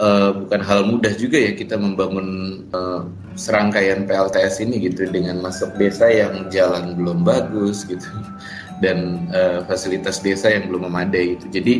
uh, 0.00 0.30
bukan 0.46 0.60
hal 0.62 0.80
mudah 0.88 1.12
juga 1.18 1.36
ya 1.36 1.52
kita 1.52 1.76
membangun 1.76 2.60
uh, 2.72 3.04
serangkaian 3.36 4.04
PLTS 4.08 4.62
ini 4.64 4.88
gitu 4.88 5.08
dengan 5.08 5.42
masuk 5.42 5.74
desa 5.76 6.08
yang 6.08 6.48
jalan 6.48 6.96
belum 6.96 7.26
bagus 7.26 7.84
gitu 7.84 8.06
dan 8.84 9.28
uh, 9.34 9.66
fasilitas 9.66 10.22
desa 10.22 10.48
yang 10.52 10.70
belum 10.70 10.88
memadai 10.88 11.36
itu. 11.36 11.46
Jadi 11.52 11.74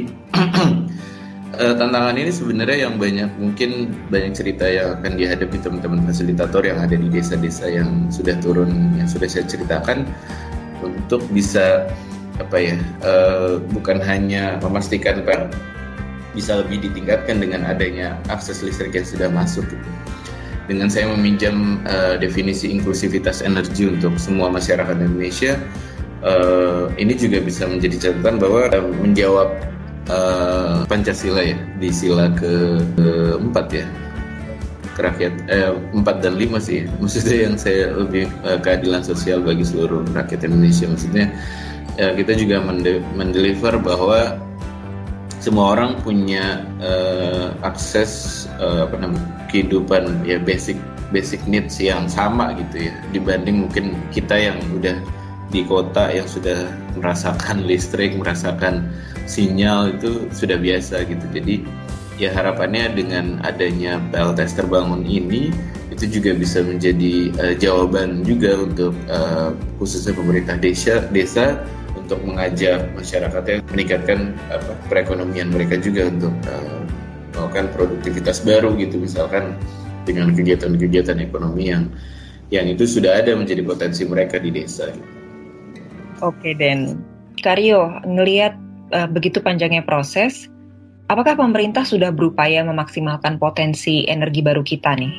uh, 1.56 1.74
tantangan 1.80 2.16
ini 2.16 2.32
sebenarnya 2.32 2.88
yang 2.88 2.96
banyak 3.00 3.30
mungkin 3.40 3.92
banyak 4.08 4.32
cerita 4.36 4.66
yang 4.68 5.00
akan 5.00 5.12
dihadapi 5.16 5.56
teman-teman 5.60 6.00
fasilitator 6.04 6.62
yang 6.64 6.80
ada 6.80 6.96
di 6.96 7.08
desa-desa 7.08 7.68
yang 7.68 8.08
sudah 8.12 8.36
turun 8.40 8.96
yang 8.96 9.08
sudah 9.08 9.28
saya 9.28 9.44
ceritakan 9.44 10.08
untuk 10.82 11.22
bisa 11.30 11.86
apa 12.40 12.56
ya 12.58 12.76
uh, 13.04 13.60
bukan 13.70 14.00
hanya 14.00 14.56
memastikan 14.64 15.20
bisa 16.32 16.64
lebih 16.64 16.88
ditingkatkan 16.88 17.40
dengan 17.40 17.64
adanya 17.68 18.16
akses 18.32 18.64
listrik 18.64 18.96
yang 18.96 19.06
sudah 19.06 19.28
masuk. 19.28 19.64
Dengan 20.70 20.88
saya 20.88 21.10
meminjam 21.10 21.82
uh, 21.84 22.16
definisi 22.16 22.70
inklusivitas 22.70 23.42
energi 23.42 23.90
untuk 23.90 24.16
semua 24.16 24.48
masyarakat 24.48 24.94
Indonesia, 24.94 25.58
uh, 26.22 26.88
ini 26.96 27.18
juga 27.18 27.42
bisa 27.42 27.66
menjadi 27.66 28.08
catatan 28.08 28.38
bahwa 28.38 28.70
uh, 28.70 28.86
menjawab 29.02 29.48
uh, 30.08 30.86
Pancasila 30.86 31.42
ya 31.42 31.58
di 31.82 31.90
sila 31.90 32.30
ke 32.32 32.80
keempat 32.96 33.66
ya. 33.74 33.86
Kerakyat 34.92 35.48
eh, 35.48 35.72
dan 36.20 36.36
lima 36.36 36.60
sih. 36.60 36.84
Maksudnya 37.00 37.48
yang 37.48 37.56
saya 37.56 37.96
lebih 37.96 38.28
uh, 38.44 38.60
keadilan 38.60 39.00
sosial 39.00 39.40
bagi 39.40 39.64
seluruh 39.64 40.04
rakyat 40.12 40.44
Indonesia. 40.44 40.84
Maksudnya 40.84 41.32
ya, 41.96 42.12
kita 42.12 42.36
juga 42.36 42.60
mendeliver 43.16 43.80
bahwa 43.80 44.36
semua 45.42 45.74
orang 45.74 45.98
punya 46.06 46.62
uh, 46.78 47.50
akses 47.66 48.46
uh, 48.62 48.86
apa 48.86 48.94
namanya 48.94 49.26
kehidupan 49.50 50.22
ya 50.22 50.38
basic 50.38 50.78
basic 51.10 51.42
needs 51.50 51.82
yang 51.82 52.06
sama 52.06 52.54
gitu 52.54 52.86
ya. 52.86 52.94
Dibanding 53.10 53.66
mungkin 53.66 53.98
kita 54.14 54.38
yang 54.38 54.62
udah 54.70 54.94
di 55.50 55.66
kota 55.66 56.14
yang 56.14 56.30
sudah 56.30 56.70
merasakan 56.94 57.62
listrik 57.68 58.14
merasakan 58.14 58.86
sinyal 59.26 59.98
itu 59.98 60.30
sudah 60.30 60.54
biasa 60.62 61.10
gitu. 61.10 61.26
Jadi 61.34 61.66
ya 62.22 62.30
harapannya 62.30 62.94
dengan 62.94 63.42
adanya 63.42 63.98
PLTS 64.14 64.62
terbangun 64.62 65.02
ini 65.02 65.50
itu 65.90 66.22
juga 66.22 66.38
bisa 66.38 66.62
menjadi 66.62 67.34
uh, 67.42 67.54
jawaban 67.58 68.22
juga 68.22 68.62
untuk 68.62 68.94
uh, 69.10 69.50
khususnya 69.82 70.14
pemerintah 70.14 70.54
desa 70.54 71.02
desa 71.10 71.66
untuk 72.02 72.20
mengajak 72.26 72.82
masyarakatnya 72.98 73.62
meningkatkan 73.70 74.34
apa, 74.50 74.72
perekonomian 74.90 75.54
mereka 75.54 75.78
juga 75.78 76.10
untuk 76.10 76.34
uh, 76.50 76.82
melakukan 77.32 77.66
produktivitas 77.72 78.44
baru 78.44 78.74
gitu 78.76 79.00
misalkan 79.00 79.56
dengan 80.04 80.34
kegiatan-kegiatan 80.34 81.22
ekonomi 81.22 81.70
yang 81.70 81.86
yang 82.52 82.68
itu 82.68 82.84
sudah 82.84 83.22
ada 83.24 83.32
menjadi 83.32 83.64
potensi 83.64 84.04
mereka 84.04 84.36
di 84.36 84.52
desa. 84.52 84.92
Gitu. 84.92 85.08
Oke 86.20 86.52
Den, 86.52 87.00
Karyo 87.40 88.02
ngelihat 88.04 88.54
uh, 88.92 89.08
begitu 89.08 89.40
panjangnya 89.40 89.80
proses, 89.82 90.52
apakah 91.08 91.34
pemerintah 91.34 91.82
sudah 91.88 92.12
berupaya 92.12 92.60
memaksimalkan 92.62 93.40
potensi 93.40 94.04
energi 94.04 94.44
baru 94.44 94.60
kita 94.60 94.92
nih? 95.00 95.14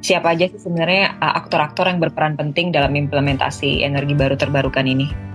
Siapa 0.00 0.36
aja 0.36 0.48
sih 0.48 0.60
sebenarnya 0.60 1.20
uh, 1.20 1.36
aktor-aktor 1.36 1.84
yang 1.84 2.00
berperan 2.00 2.34
penting 2.40 2.72
dalam 2.72 2.96
implementasi 2.96 3.84
energi 3.84 4.16
baru 4.16 4.36
terbarukan 4.40 4.88
ini? 4.88 5.33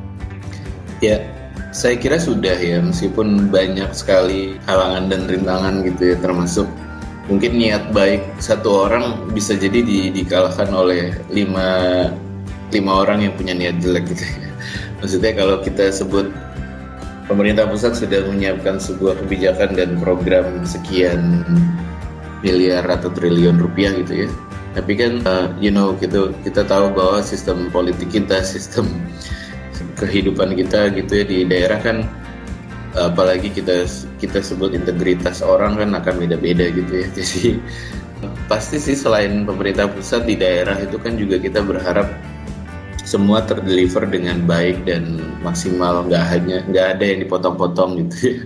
Ya, 1.00 1.24
saya 1.72 1.96
kira 1.96 2.20
sudah 2.20 2.60
ya, 2.60 2.84
meskipun 2.84 3.48
banyak 3.48 3.88
sekali 3.96 4.60
halangan 4.68 5.08
dan 5.08 5.22
rintangan 5.32 5.76
gitu 5.88 6.12
ya, 6.12 6.16
termasuk 6.20 6.68
mungkin 7.32 7.56
niat 7.56 7.94
baik 7.94 8.26
satu 8.42 8.90
orang 8.90 9.30
bisa 9.32 9.54
jadi 9.54 9.80
di, 9.86 10.10
dikalahkan 10.12 10.74
oleh 10.74 11.14
lima 11.30 12.10
lima 12.74 12.92
orang 13.06 13.24
yang 13.30 13.34
punya 13.38 13.54
niat 13.54 13.78
jelek 13.80 14.12
gitu 14.12 14.26
ya. 14.26 14.50
Maksudnya 15.00 15.32
kalau 15.38 15.56
kita 15.64 15.94
sebut 15.94 16.28
pemerintah 17.30 17.70
pusat 17.70 17.94
sudah 17.96 18.26
menyiapkan 18.26 18.82
sebuah 18.82 19.22
kebijakan 19.24 19.78
dan 19.78 19.96
program 20.02 20.66
sekian 20.66 21.46
miliar 22.42 22.84
atau 22.90 23.14
triliun 23.14 23.62
rupiah 23.62 23.94
gitu 23.94 24.26
ya. 24.26 24.30
Tapi 24.74 24.92
kan, 24.98 25.14
uh, 25.26 25.48
you 25.58 25.74
know, 25.74 25.98
gitu 25.98 26.34
kita 26.46 26.66
tahu 26.66 26.94
bahwa 26.94 27.22
sistem 27.22 27.70
politik 27.70 28.10
kita, 28.10 28.42
sistem 28.58 28.90
kehidupan 30.00 30.56
kita 30.56 30.90
gitu 30.96 31.12
ya 31.22 31.26
di 31.28 31.38
daerah 31.44 31.80
kan 31.84 32.08
apalagi 32.98 33.54
kita 33.54 33.86
kita 34.18 34.42
sebut 34.42 34.74
integritas 34.74 35.46
orang 35.46 35.78
kan 35.78 35.90
akan 35.94 36.16
beda-beda 36.26 36.72
gitu 36.74 36.94
ya. 37.06 37.08
Jadi 37.18 37.60
pasti 38.50 38.82
sih 38.82 38.98
selain 38.98 39.46
pemerintah 39.46 39.86
pusat 39.92 40.26
di 40.26 40.36
daerah 40.40 40.76
itu 40.80 40.98
kan 40.98 41.16
juga 41.20 41.38
kita 41.38 41.62
berharap 41.62 42.10
semua 43.06 43.42
terdeliver 43.42 44.06
dengan 44.10 44.42
baik 44.46 44.86
dan 44.86 45.22
maksimal. 45.46 46.06
Nggak 46.06 46.26
hanya 46.34 46.58
nggak 46.66 46.88
ada 46.98 47.04
yang 47.06 47.20
dipotong-potong 47.26 47.92
gitu 48.06 48.18
ya. 48.26 48.38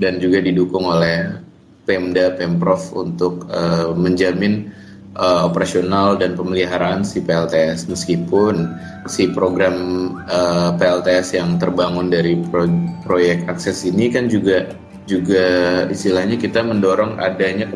Dan 0.00 0.12
juga 0.20 0.40
didukung 0.40 0.88
oleh 0.88 1.36
Pemda 1.82 2.32
Pemprov 2.38 2.94
untuk 2.94 3.50
uh, 3.50 3.90
menjamin 3.92 4.70
uh, 5.16 5.48
operasional 5.48 6.16
dan 6.16 6.38
pemeliharaan 6.38 7.04
si 7.04 7.20
PLTS 7.20 7.88
meskipun 7.88 8.72
si 9.10 9.28
program 9.32 9.76
uh, 10.28 10.72
PLTS 10.76 11.36
yang 11.36 11.60
terbangun 11.60 12.08
dari 12.08 12.38
pro 12.48 12.68
proyek 13.04 13.44
akses 13.50 13.84
ini 13.84 14.08
kan 14.08 14.30
juga 14.30 14.70
juga 15.10 15.44
istilahnya 15.90 16.38
kita 16.38 16.62
mendorong 16.62 17.18
adanya 17.18 17.66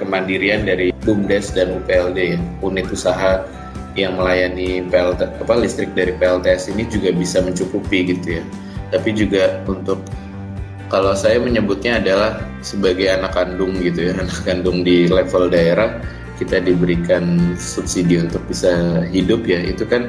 kemandirian 0.00 0.64
dari 0.64 0.90
BUMDes 1.04 1.52
dan 1.52 1.76
UPLD 1.76 2.18
ya, 2.36 2.40
unit 2.64 2.88
usaha 2.88 3.44
yang 3.98 4.16
melayani 4.16 4.86
PLT 4.88 5.44
apa 5.44 5.54
listrik 5.60 5.92
dari 5.92 6.16
PLTS 6.16 6.72
ini 6.72 6.88
juga 6.88 7.12
bisa 7.12 7.44
mencukupi 7.44 8.16
gitu 8.16 8.40
ya. 8.40 8.44
Tapi 8.90 9.12
juga 9.12 9.60
untuk 9.68 10.00
kalau 10.88 11.12
saya 11.14 11.38
menyebutnya 11.38 12.00
adalah 12.00 12.40
sebagai 12.64 13.12
anak 13.12 13.36
kandung 13.36 13.76
gitu 13.84 14.08
ya, 14.08 14.12
anak 14.24 14.40
kandung 14.48 14.80
di 14.80 15.04
level 15.04 15.52
daerah 15.52 16.00
kita 16.40 16.64
diberikan 16.64 17.52
subsidi 17.60 18.24
untuk 18.24 18.40
bisa 18.48 19.04
hidup 19.12 19.44
ya 19.44 19.60
itu 19.60 19.84
kan 19.84 20.08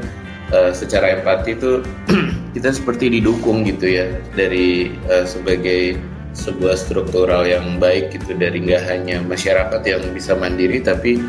uh, 0.56 0.72
secara 0.72 1.20
empati 1.20 1.60
itu 1.60 1.84
kita 2.56 2.72
seperti 2.72 3.20
didukung 3.20 3.68
gitu 3.68 3.92
ya 3.92 4.08
dari 4.34 4.96
uh, 5.12 5.28
sebagai 5.28 6.00
sebuah 6.32 6.80
struktural 6.80 7.44
yang 7.44 7.76
baik 7.76 8.16
gitu 8.16 8.32
dari 8.40 8.64
nggak 8.64 8.84
hanya 8.88 9.20
masyarakat 9.28 9.84
yang 9.84 10.00
bisa 10.16 10.32
mandiri 10.32 10.80
tapi 10.80 11.20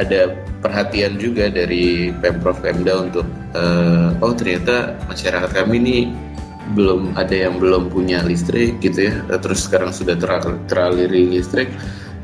ada 0.00 0.32
perhatian 0.64 1.20
juga 1.20 1.52
dari 1.52 2.14
pemprov 2.24 2.56
pemda 2.64 3.04
untuk 3.04 3.26
uh, 3.52 4.16
oh 4.24 4.32
ternyata 4.32 4.96
masyarakat 5.10 5.52
kami 5.52 5.76
ini 5.84 5.98
belum 6.76 7.16
ada 7.16 7.32
yang 7.32 7.56
belum 7.56 7.88
punya 7.88 8.20
listrik 8.24 8.76
gitu 8.84 9.08
ya 9.08 9.14
terus 9.40 9.64
sekarang 9.64 9.92
sudah 9.92 10.16
teraliri 10.68 11.40
listrik 11.40 11.68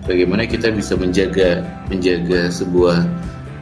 bagaimana 0.05 0.45
kita 0.45 0.71
bisa 0.71 0.95
menjaga 0.95 1.65
menjaga 1.89 2.53
sebuah 2.53 3.05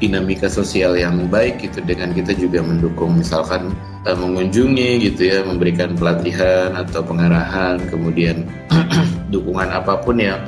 dinamika 0.02 0.50
sosial 0.50 0.98
yang 0.98 1.30
baik 1.30 1.62
gitu 1.62 1.78
dengan 1.86 2.10
kita 2.10 2.34
juga 2.34 2.58
mendukung 2.58 3.14
misalkan 3.22 3.70
uh, 4.02 4.18
mengunjungi 4.18 4.98
gitu 5.10 5.30
ya 5.30 5.46
memberikan 5.46 5.94
pelatihan 5.94 6.74
atau 6.74 7.06
pengarahan 7.06 7.78
kemudian 7.86 8.42
dukungan 9.32 9.70
apa 9.70 10.02
pun 10.02 10.18
yang 10.18 10.42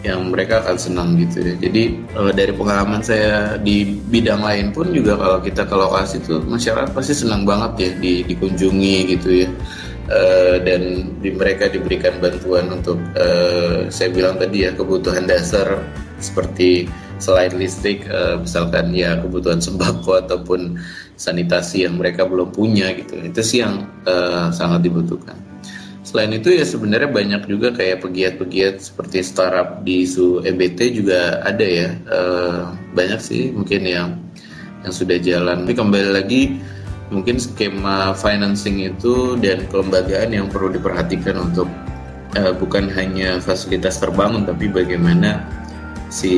yang 0.00 0.32
mereka 0.32 0.64
akan 0.64 0.76
senang 0.80 1.08
gitu 1.20 1.44
ya. 1.44 1.54
Jadi 1.60 2.00
uh, 2.16 2.32
dari 2.32 2.56
pengalaman 2.56 3.04
saya 3.04 3.60
di 3.60 4.00
bidang 4.08 4.40
lain 4.40 4.72
pun 4.72 4.88
juga 4.96 5.20
kalau 5.20 5.38
kita 5.44 5.68
ke 5.68 5.74
lokasi 5.76 6.16
tuh 6.24 6.40
masyarakat 6.48 6.88
pasti 6.96 7.12
senang 7.12 7.44
banget 7.44 7.72
ya 7.76 7.90
di, 8.00 8.12
dikunjungi 8.24 8.96
gitu 9.16 9.44
ya. 9.44 9.48
Uh, 10.10 10.56
dan 10.60 11.14
di 11.22 11.30
mereka 11.32 11.70
diberikan 11.70 12.18
bantuan 12.18 12.68
untuk 12.74 12.98
uh, 13.16 13.86
saya 13.88 14.10
bilang 14.12 14.36
tadi 14.36 14.66
ya 14.66 14.74
kebutuhan 14.74 15.24
dasar 15.24 15.80
seperti 16.20 16.90
selain 17.20 17.52
listrik 17.56 18.04
uh, 18.10 18.40
misalkan 18.40 18.92
ya 18.92 19.16
kebutuhan 19.20 19.60
sembako 19.60 20.20
ataupun 20.26 20.76
sanitasi 21.16 21.84
yang 21.88 21.96
mereka 22.00 22.24
belum 22.26 22.50
punya 22.52 22.92
gitu. 22.96 23.20
Itu 23.20 23.40
sih 23.44 23.62
yang 23.62 23.86
uh, 24.08 24.48
sangat 24.50 24.84
dibutuhkan. 24.84 25.36
Selain 26.00 26.32
itu 26.32 26.50
ya 26.50 26.64
sebenarnya 26.64 27.12
banyak 27.12 27.42
juga 27.44 27.70
kayak 27.76 28.02
pegiat-pegiat 28.02 28.82
seperti 28.82 29.20
startup 29.20 29.84
di 29.84 30.08
isu 30.08 30.42
EBT 30.42 30.96
juga 30.96 31.44
ada 31.44 31.62
ya. 31.62 31.92
Uh, 32.08 32.72
banyak 32.96 33.20
sih 33.20 33.52
mungkin 33.52 33.84
yang 33.84 34.08
yang 34.80 34.92
sudah 34.96 35.20
jalan. 35.20 35.68
Tapi 35.68 35.76
kembali 35.76 36.10
lagi 36.10 36.56
mungkin 37.10 37.42
skema 37.42 38.14
financing 38.14 38.86
itu 38.86 39.34
dan 39.42 39.66
kelembagaan 39.68 40.30
yang 40.30 40.46
perlu 40.46 40.70
diperhatikan 40.70 41.36
untuk 41.50 41.66
uh, 42.38 42.54
bukan 42.54 42.86
hanya 42.94 43.42
fasilitas 43.42 43.98
terbangun 43.98 44.46
tapi 44.46 44.70
bagaimana 44.70 45.42
si 46.10 46.34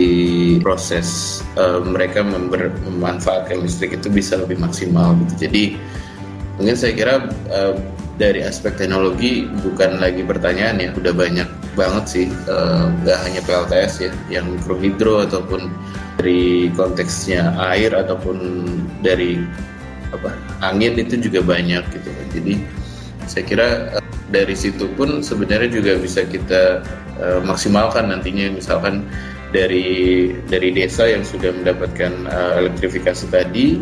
proses 0.60 1.40
uh, 1.56 1.80
mereka 1.80 2.20
member, 2.20 2.72
memanfaatkan 2.84 3.64
listrik 3.64 3.96
itu 3.96 4.12
bisa 4.12 4.36
lebih 4.36 4.60
maksimal 4.60 5.16
gitu. 5.24 5.48
Jadi 5.48 5.64
mungkin 6.60 6.76
saya 6.76 6.92
kira 6.92 7.14
uh, 7.48 7.74
dari 8.20 8.44
aspek 8.44 8.76
teknologi 8.76 9.48
bukan 9.64 9.96
lagi 9.96 10.20
pertanyaan 10.20 10.76
ya, 10.76 10.88
udah 10.92 11.16
banyak 11.16 11.48
banget 11.72 12.04
sih, 12.04 12.26
nggak 13.00 13.18
uh, 13.18 13.24
hanya 13.24 13.40
PLTS 13.48 13.92
ya, 14.04 14.10
yang 14.28 14.52
mikrohidro 14.52 15.24
ataupun 15.24 15.72
dari 16.20 16.68
konteksnya 16.76 17.56
air 17.72 17.96
ataupun 17.96 18.68
dari 19.00 19.40
apa? 20.12 20.30
Angin 20.60 20.94
itu 21.00 21.18
juga 21.18 21.40
banyak 21.42 21.82
gitu. 21.92 22.10
Jadi 22.36 22.54
saya 23.26 23.44
kira 23.44 23.68
uh, 23.96 24.04
dari 24.32 24.56
situ 24.56 24.88
pun 24.96 25.20
sebenarnya 25.24 25.72
juga 25.72 25.96
bisa 26.00 26.24
kita 26.28 26.84
uh, 27.18 27.40
maksimalkan 27.44 28.12
nantinya. 28.12 28.52
Misalkan 28.52 29.04
dari 29.52 30.32
dari 30.48 30.72
desa 30.72 31.08
yang 31.08 31.24
sudah 31.24 31.52
mendapatkan 31.52 32.12
uh, 32.28 32.52
elektrifikasi 32.64 33.24
tadi 33.28 33.80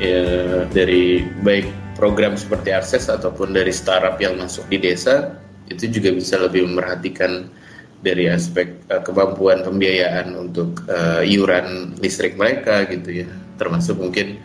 ya, 0.00 0.22
dari 0.72 1.24
baik 1.44 1.68
program 2.00 2.36
seperti 2.36 2.72
akses 2.72 3.12
ataupun 3.12 3.52
dari 3.52 3.68
startup 3.68 4.16
yang 4.16 4.40
masuk 4.40 4.64
di 4.72 4.80
desa 4.80 5.36
itu 5.68 5.86
juga 5.86 6.16
bisa 6.16 6.40
lebih 6.40 6.66
memperhatikan 6.66 7.46
dari 8.00 8.32
aspek 8.32 8.80
uh, 8.88 9.04
kemampuan 9.04 9.60
pembiayaan 9.60 10.32
untuk 10.32 10.88
uh, 10.88 11.20
iuran 11.20 11.94
listrik 12.00 12.34
mereka 12.40 12.88
gitu 12.88 13.24
ya. 13.24 13.28
Termasuk 13.60 14.00
mungkin 14.00 14.40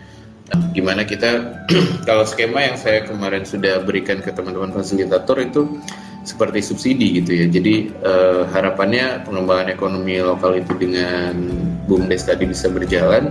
gimana 0.77 1.01
kita 1.07 1.65
kalau 2.07 2.21
skema 2.27 2.61
yang 2.61 2.77
saya 2.77 3.01
kemarin 3.07 3.41
sudah 3.47 3.81
berikan 3.81 4.21
ke 4.21 4.29
teman-teman 4.29 4.69
fasilitator 4.69 5.41
itu 5.41 5.81
seperti 6.25 6.59
subsidi 6.61 7.21
gitu 7.21 7.31
ya. 7.37 7.45
Jadi 7.49 7.93
uh, 8.01 8.49
harapannya 8.49 9.23
pengembangan 9.23 9.69
ekonomi 9.69 10.17
lokal 10.21 10.57
itu 10.57 10.73
dengan 10.77 11.37
bumdes 11.85 12.25
tadi 12.25 12.49
bisa 12.49 12.65
berjalan, 12.69 13.29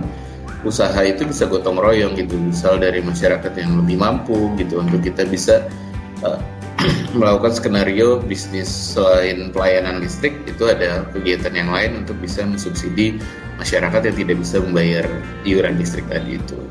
usaha 0.63 0.95
itu 1.03 1.27
bisa 1.27 1.45
gotong 1.45 1.75
royong 1.75 2.15
gitu. 2.15 2.39
Misal 2.39 2.79
dari 2.79 3.03
masyarakat 3.03 3.51
yang 3.59 3.83
lebih 3.83 3.99
mampu 3.99 4.55
gitu 4.55 4.79
untuk 4.79 5.03
kita 5.03 5.27
bisa 5.27 5.67
uh, 6.23 6.39
melakukan 7.19 7.55
skenario 7.55 8.19
bisnis 8.23 8.67
selain 8.67 9.51
pelayanan 9.51 10.03
listrik 10.03 10.35
itu 10.47 10.67
ada 10.67 11.03
kegiatan 11.11 11.51
yang 11.55 11.71
lain 11.71 12.03
untuk 12.03 12.15
bisa 12.19 12.43
mensubsidi 12.43 13.19
masyarakat 13.55 14.11
yang 14.11 14.15
tidak 14.15 14.37
bisa 14.39 14.59
membayar 14.59 15.05
iuran 15.47 15.79
listrik 15.79 16.07
tadi 16.07 16.39
itu. 16.39 16.64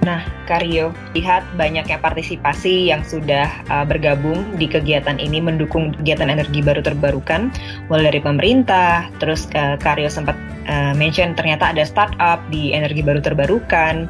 Nah, 0.00 0.24
Karyo, 0.48 0.96
lihat 1.12 1.44
banyaknya 1.60 2.00
partisipasi 2.00 2.88
yang 2.88 3.04
sudah 3.04 3.52
uh, 3.68 3.84
bergabung 3.84 4.56
di 4.56 4.64
kegiatan 4.64 5.20
ini 5.20 5.44
mendukung 5.44 5.92
kegiatan 5.92 6.32
energi 6.32 6.64
baru 6.64 6.80
terbarukan, 6.80 7.52
mulai 7.92 8.08
dari 8.08 8.20
pemerintah, 8.24 9.12
terus 9.20 9.44
uh, 9.52 9.76
Karyo 9.76 10.08
sempat 10.08 10.40
uh, 10.72 10.96
mention 10.96 11.36
ternyata 11.36 11.68
ada 11.68 11.84
startup 11.84 12.40
di 12.48 12.72
energi 12.72 13.04
baru 13.04 13.20
terbarukan, 13.20 14.08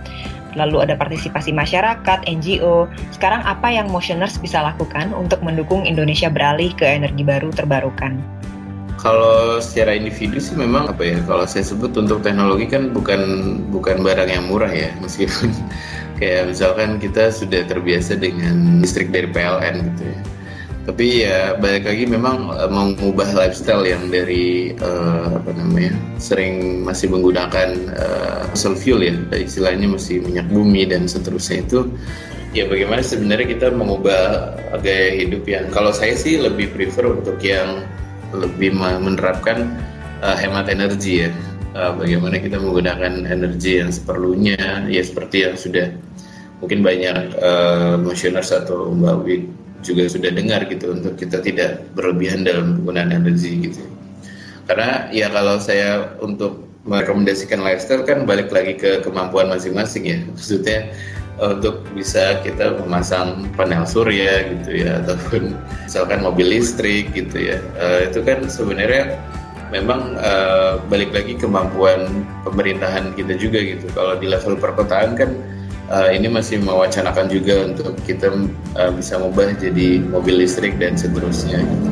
lalu 0.55 0.87
ada 0.87 0.95
partisipasi 0.95 1.51
masyarakat, 1.51 2.19
NGO. 2.23 2.87
Sekarang 3.11 3.43
apa 3.43 3.75
yang 3.75 3.91
Motioners 3.91 4.39
bisa 4.39 4.63
lakukan 4.63 5.11
untuk 5.11 5.43
mendukung 5.43 5.87
Indonesia 5.91 6.31
beralih 6.31 6.71
ke 6.75 6.87
energi 6.87 7.27
baru 7.27 7.51
terbarukan? 7.51 8.40
Kalau 9.01 9.57
secara 9.65 9.97
individu 9.97 10.37
sih 10.37 10.53
memang 10.53 10.93
apa 10.93 11.01
ya 11.01 11.19
kalau 11.25 11.49
saya 11.49 11.65
sebut 11.65 11.97
untuk 11.97 12.21
teknologi 12.21 12.69
kan 12.69 12.93
bukan 12.93 13.21
bukan 13.73 14.05
barang 14.05 14.29
yang 14.29 14.45
murah 14.45 14.69
ya 14.69 14.93
meskipun 15.03 15.49
kayak 16.21 16.53
misalkan 16.53 17.01
kita 17.01 17.33
sudah 17.33 17.65
terbiasa 17.65 18.21
dengan 18.21 18.85
listrik 18.85 19.09
dari 19.09 19.25
PLN 19.33 19.77
gitu 19.89 20.05
ya. 20.05 20.19
Tapi 20.81 21.07
ya 21.25 21.55
balik 21.61 21.89
lagi 21.89 22.05
memang 22.09 22.53
uh, 22.53 22.69
mengubah 22.69 23.33
lifestyle 23.37 23.89
yang 23.89 24.13
dari 24.13 24.77
uh, 24.81 25.39
apa 25.39 25.53
namanya 25.57 25.97
sering 26.21 26.85
masih 26.85 27.09
menggunakan 27.09 27.69
uh, 27.97 28.43
fossil 28.53 28.77
fuel 28.77 29.01
ya 29.01 29.17
istilahnya 29.33 29.89
masih 29.89 30.21
minyak 30.25 30.49
bumi 30.53 30.89
dan 30.89 31.09
seterusnya 31.09 31.65
itu 31.65 31.89
ya 32.57 32.67
bagaimana 32.67 33.05
sebenarnya 33.05 33.47
kita 33.55 33.67
mengubah 33.71 34.57
gaya 34.83 35.15
hidup 35.15 35.47
yang 35.47 35.71
kalau 35.71 35.95
saya 35.95 36.19
sih 36.19 36.41
lebih 36.41 36.75
prefer 36.75 37.07
untuk 37.07 37.39
yang 37.39 37.87
lebih 38.35 38.75
menerapkan 38.77 39.79
uh, 40.23 40.37
hemat 40.37 40.71
energi 40.71 41.27
ya. 41.27 41.31
Uh, 41.71 41.95
bagaimana 41.95 42.43
kita 42.43 42.59
menggunakan 42.59 43.31
energi 43.31 43.79
yang 43.79 43.95
seperlunya, 43.95 44.91
ya 44.91 45.03
seperti 45.07 45.47
yang 45.47 45.55
sudah 45.55 45.87
mungkin 46.59 46.83
banyak 46.83 47.39
uh, 47.39 47.95
motioners 47.97 48.51
atau 48.51 48.91
Mbak 48.91 49.17
Wi 49.23 49.37
juga 49.81 50.11
sudah 50.11 50.35
dengar 50.35 50.69
gitu 50.69 50.93
untuk 50.93 51.17
kita 51.17 51.41
tidak 51.41 51.81
berlebihan 51.97 52.45
dalam 52.45 52.83
penggunaan 52.83 53.15
energi 53.17 53.71
gitu. 53.71 53.81
Karena 54.69 55.09
ya 55.11 55.33
kalau 55.33 55.57
saya 55.59 56.15
untuk 56.21 56.69
merekomendasikan 56.85 57.61
lifestyle 57.61 58.05
kan 58.05 58.25
balik 58.25 58.53
lagi 58.53 58.77
ke 58.77 59.01
kemampuan 59.05 59.49
masing-masing 59.49 60.05
ya. 60.05 60.19
Maksudnya 60.27 60.91
untuk 61.41 61.87
bisa 61.97 62.43
kita 62.43 62.77
memasang 62.85 63.49
panel 63.57 63.87
surya 63.89 64.51
gitu 64.51 64.85
ya 64.85 65.01
ataupun 65.05 65.57
misalkan 65.87 66.21
mobil 66.21 66.53
listrik 66.53 67.15
gitu 67.17 67.55
ya. 67.55 67.59
Uh, 67.81 68.11
itu 68.11 68.21
kan 68.21 68.45
sebenarnya 68.51 69.17
memang 69.73 70.19
uh, 70.19 70.83
balik 70.91 71.15
lagi 71.15 71.39
kemampuan 71.39 72.27
pemerintahan 72.43 73.15
kita 73.15 73.39
juga 73.39 73.63
gitu. 73.63 73.87
Kalau 73.95 74.19
di 74.19 74.27
level 74.29 74.59
perkotaan 74.59 75.17
kan 75.17 75.31
uh, 75.89 76.11
ini 76.13 76.29
masih 76.29 76.61
mewacanakan 76.61 77.33
juga 77.33 77.73
untuk 77.73 77.97
kita 78.05 78.29
uh, 78.77 78.93
bisa 78.93 79.17
mengubah 79.17 79.57
jadi 79.57 80.03
mobil 80.13 80.45
listrik 80.45 80.77
dan 80.77 80.99
seterusnya 80.99 81.63
gitu. 81.63 81.89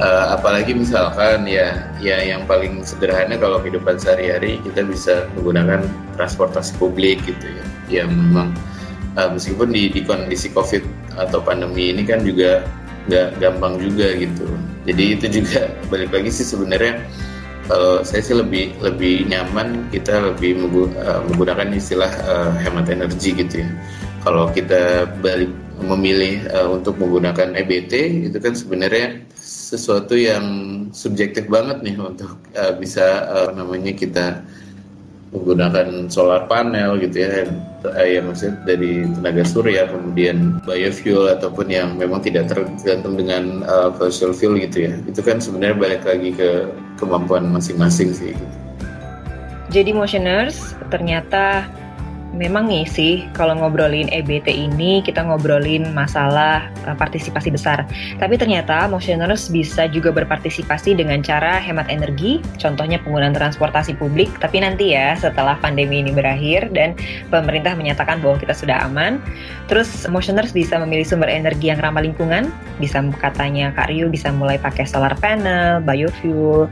Uh, 0.00 0.32
apalagi 0.32 0.72
misalkan 0.72 1.44
ya 1.44 1.92
ya 2.00 2.16
yang 2.24 2.48
paling 2.48 2.80
sederhana 2.80 3.36
kalau 3.36 3.60
kehidupan 3.60 4.00
sehari-hari 4.00 4.56
kita 4.64 4.80
bisa 4.88 5.28
menggunakan 5.36 5.84
transportasi 6.16 6.72
publik 6.80 7.20
gitu 7.28 7.52
ya 7.52 7.69
yang 7.90 8.10
memang 8.10 8.54
uh, 9.18 9.28
meskipun 9.34 9.74
di, 9.74 9.90
di 9.90 10.00
kondisi 10.06 10.48
covid 10.54 10.82
atau 11.18 11.42
pandemi 11.42 11.90
ini 11.90 12.06
kan 12.06 12.22
juga 12.22 12.62
nggak 13.10 13.42
gampang 13.42 13.80
juga 13.82 14.14
gitu. 14.14 14.46
Jadi 14.86 15.04
itu 15.18 15.26
juga 15.42 15.68
balik 15.90 16.14
lagi 16.14 16.30
sih 16.30 16.46
sebenarnya 16.46 17.02
kalau 17.70 18.02
saya 18.02 18.18
sih 18.18 18.34
lebih 18.34 18.74
lebih 18.82 19.30
nyaman 19.30 19.86
kita 19.94 20.18
lebih 20.34 20.58
eh, 20.58 21.20
menggunakan 21.30 21.70
istilah 21.70 22.10
uh, 22.26 22.50
hemat 22.58 22.90
energi 22.90 23.30
gitu 23.34 23.62
ya. 23.62 23.68
Kalau 24.20 24.50
kita 24.52 25.06
balik 25.24 25.48
memilih 25.80 26.44
uh, 26.52 26.76
untuk 26.76 27.00
menggunakan 27.00 27.56
EBT 27.56 28.26
itu 28.28 28.36
kan 28.36 28.52
sebenarnya 28.52 29.24
sesuatu 29.40 30.12
yang 30.12 30.44
subjektif 30.92 31.48
banget 31.48 31.80
nih 31.80 31.96
untuk 31.96 32.36
uh, 32.52 32.74
bisa 32.76 33.24
uh, 33.32 33.48
namanya 33.56 33.94
kita 33.96 34.44
menggunakan 35.30 36.10
solar 36.10 36.50
panel 36.50 36.98
gitu 36.98 37.22
ya 37.22 37.46
eh, 37.94 38.18
ya 38.18 38.20
maksudnya 38.20 38.54
dari 38.66 39.06
tenaga 39.06 39.42
surya 39.46 39.86
kemudian 39.86 40.58
biofuel 40.66 41.30
ataupun 41.30 41.70
yang 41.70 41.94
memang 41.94 42.18
tidak 42.18 42.50
tergantung 42.50 43.14
dengan 43.14 43.62
uh, 43.62 43.94
fossil 43.94 44.34
fuel 44.34 44.58
gitu 44.58 44.90
ya 44.90 44.94
itu 45.06 45.22
kan 45.22 45.38
sebenarnya 45.38 45.76
balik 45.78 46.02
lagi 46.02 46.34
ke 46.34 46.66
kemampuan 46.98 47.46
masing-masing 47.54 48.10
sih 48.10 48.34
gitu. 48.34 48.56
Jadi 49.70 49.94
motioners 49.94 50.74
ternyata 50.90 51.62
memang 52.30 52.70
nih 52.70 52.86
sih 52.86 53.14
kalau 53.34 53.58
ngobrolin 53.58 54.06
EBT 54.10 54.46
ini 54.50 55.02
kita 55.02 55.22
ngobrolin 55.26 55.90
masalah 55.90 56.70
uh, 56.86 56.94
partisipasi 56.94 57.50
besar. 57.50 57.82
Tapi 58.22 58.38
ternyata 58.38 58.86
motioners 58.86 59.50
bisa 59.50 59.90
juga 59.90 60.14
berpartisipasi 60.14 60.94
dengan 60.94 61.20
cara 61.20 61.58
hemat 61.58 61.90
energi, 61.90 62.38
contohnya 62.58 63.02
penggunaan 63.02 63.34
transportasi 63.34 63.98
publik. 63.98 64.30
Tapi 64.38 64.62
nanti 64.62 64.94
ya 64.94 65.18
setelah 65.18 65.58
pandemi 65.58 66.02
ini 66.02 66.14
berakhir 66.14 66.70
dan 66.70 66.94
pemerintah 67.28 67.74
menyatakan 67.74 68.22
bahwa 68.22 68.38
kita 68.38 68.54
sudah 68.54 68.86
aman, 68.86 69.18
terus 69.66 70.06
motioners 70.06 70.54
bisa 70.54 70.78
memilih 70.78 71.06
sumber 71.06 71.30
energi 71.30 71.70
yang 71.70 71.82
ramah 71.82 72.02
lingkungan, 72.02 72.48
bisa 72.78 73.02
katanya 73.18 73.74
Kak 73.74 73.90
Ryu 73.90 74.06
bisa 74.08 74.30
mulai 74.30 74.56
pakai 74.56 74.86
solar 74.86 75.12
panel, 75.18 75.82
biofuel, 75.82 76.70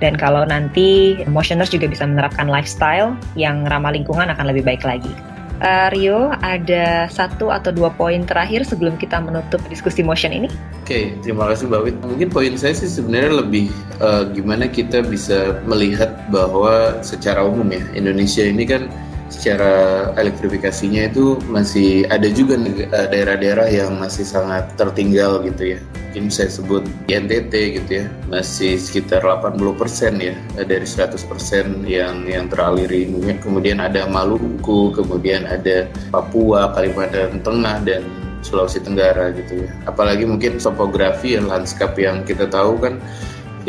dan 0.00 0.16
kalau 0.16 0.42
nanti 0.46 1.20
motioners 1.28 1.70
juga 1.70 1.86
bisa 1.86 2.04
menerapkan 2.06 2.48
lifestyle 2.50 3.14
yang 3.36 3.62
ramah 3.68 3.94
lingkungan 3.94 4.28
akan 4.32 4.44
lebih 4.50 4.64
baik 4.66 4.79
lagi. 4.84 5.12
uh, 5.60 5.88
Rio 5.92 6.32
ada 6.40 7.06
satu 7.06 7.52
atau 7.52 7.70
dua 7.70 7.92
poin 7.94 8.24
terakhir 8.24 8.64
sebelum 8.64 8.96
kita 8.96 9.20
menutup 9.20 9.60
diskusi 9.68 10.00
motion 10.00 10.32
ini? 10.32 10.48
Oke, 10.82 10.88
okay, 10.88 11.04
terima 11.22 11.46
kasih 11.52 11.70
Mbak 11.70 11.82
Wit. 11.86 11.96
Mungkin 12.02 12.28
poin 12.32 12.52
saya 12.56 12.74
sih 12.74 12.90
sebenarnya 12.90 13.44
lebih 13.44 13.70
uh, 14.02 14.26
gimana 14.32 14.66
kita 14.66 15.04
bisa 15.04 15.60
melihat 15.68 16.16
bahwa 16.32 16.98
secara 17.04 17.44
umum 17.44 17.68
ya 17.70 17.82
Indonesia 17.94 18.42
ini 18.42 18.64
kan 18.66 18.90
secara 19.30 19.72
elektrifikasinya 20.18 21.08
itu 21.08 21.38
masih 21.48 22.04
ada 22.10 22.26
juga 22.28 22.58
eh, 22.58 23.08
daerah-daerah 23.08 23.70
yang 23.70 23.96
masih 23.96 24.26
sangat 24.26 24.68
tertinggal 24.74 25.40
gitu 25.46 25.78
ya. 25.78 25.80
Mungkin 26.10 26.26
saya 26.26 26.50
sebut 26.50 26.82
NTT 27.06 27.54
gitu 27.78 27.90
ya, 28.02 28.06
masih 28.26 28.74
sekitar 28.74 29.22
80% 29.22 30.18
ya 30.18 30.34
eh, 30.58 30.66
dari 30.66 30.84
100% 30.84 31.86
yang 31.86 32.26
yang 32.26 32.50
teraliri. 32.50 33.06
Kemudian 33.38 33.78
ada 33.78 34.10
Maluku, 34.10 34.90
kemudian 34.90 35.46
ada 35.46 35.86
Papua, 36.10 36.74
Kalimantan 36.74 37.38
Tengah 37.46 37.86
dan 37.86 38.02
Sulawesi 38.42 38.82
Tenggara 38.82 39.30
gitu 39.36 39.64
ya. 39.64 39.70
Apalagi 39.86 40.26
mungkin 40.26 40.58
topografi 40.58 41.38
dan 41.38 41.46
lanskap 41.46 41.94
yang 41.94 42.26
kita 42.26 42.48
tahu 42.50 42.80
kan 42.80 42.98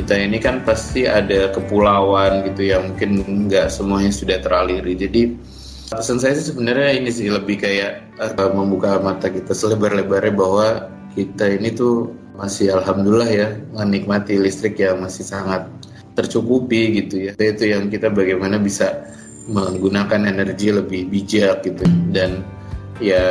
kita 0.01 0.17
ini 0.17 0.41
kan 0.41 0.65
pasti 0.65 1.05
ada 1.05 1.53
kepulauan 1.53 2.41
gitu 2.49 2.73
yang 2.73 2.89
mungkin 2.89 3.21
nggak 3.47 3.69
semuanya 3.69 4.09
sudah 4.09 4.41
teraliri. 4.41 4.97
Jadi 4.97 5.21
Pesan 5.91 6.23
saya 6.23 6.39
sih 6.39 6.55
sebenarnya 6.55 7.03
ini 7.03 7.11
sih 7.11 7.27
lebih 7.27 7.59
kayak 7.59 8.15
uh, 8.15 8.51
membuka 8.55 8.95
mata 9.03 9.27
kita 9.27 9.51
selebar-lebarnya 9.51 10.31
bahwa 10.31 10.67
kita 11.19 11.51
ini 11.51 11.75
tuh 11.75 12.15
masih 12.39 12.71
alhamdulillah 12.71 13.27
ya 13.27 13.49
menikmati 13.75 14.39
listrik 14.39 14.79
yang 14.79 15.03
masih 15.03 15.27
sangat 15.27 15.67
tercukupi 16.15 17.03
gitu 17.03 17.27
ya. 17.27 17.31
Itu 17.35 17.67
yang 17.67 17.91
kita 17.91 18.07
bagaimana 18.07 18.55
bisa 18.55 19.03
menggunakan 19.51 20.31
energi 20.31 20.71
lebih 20.71 21.11
bijak 21.11 21.67
gitu 21.67 21.83
dan 22.15 22.39
ya 23.03 23.27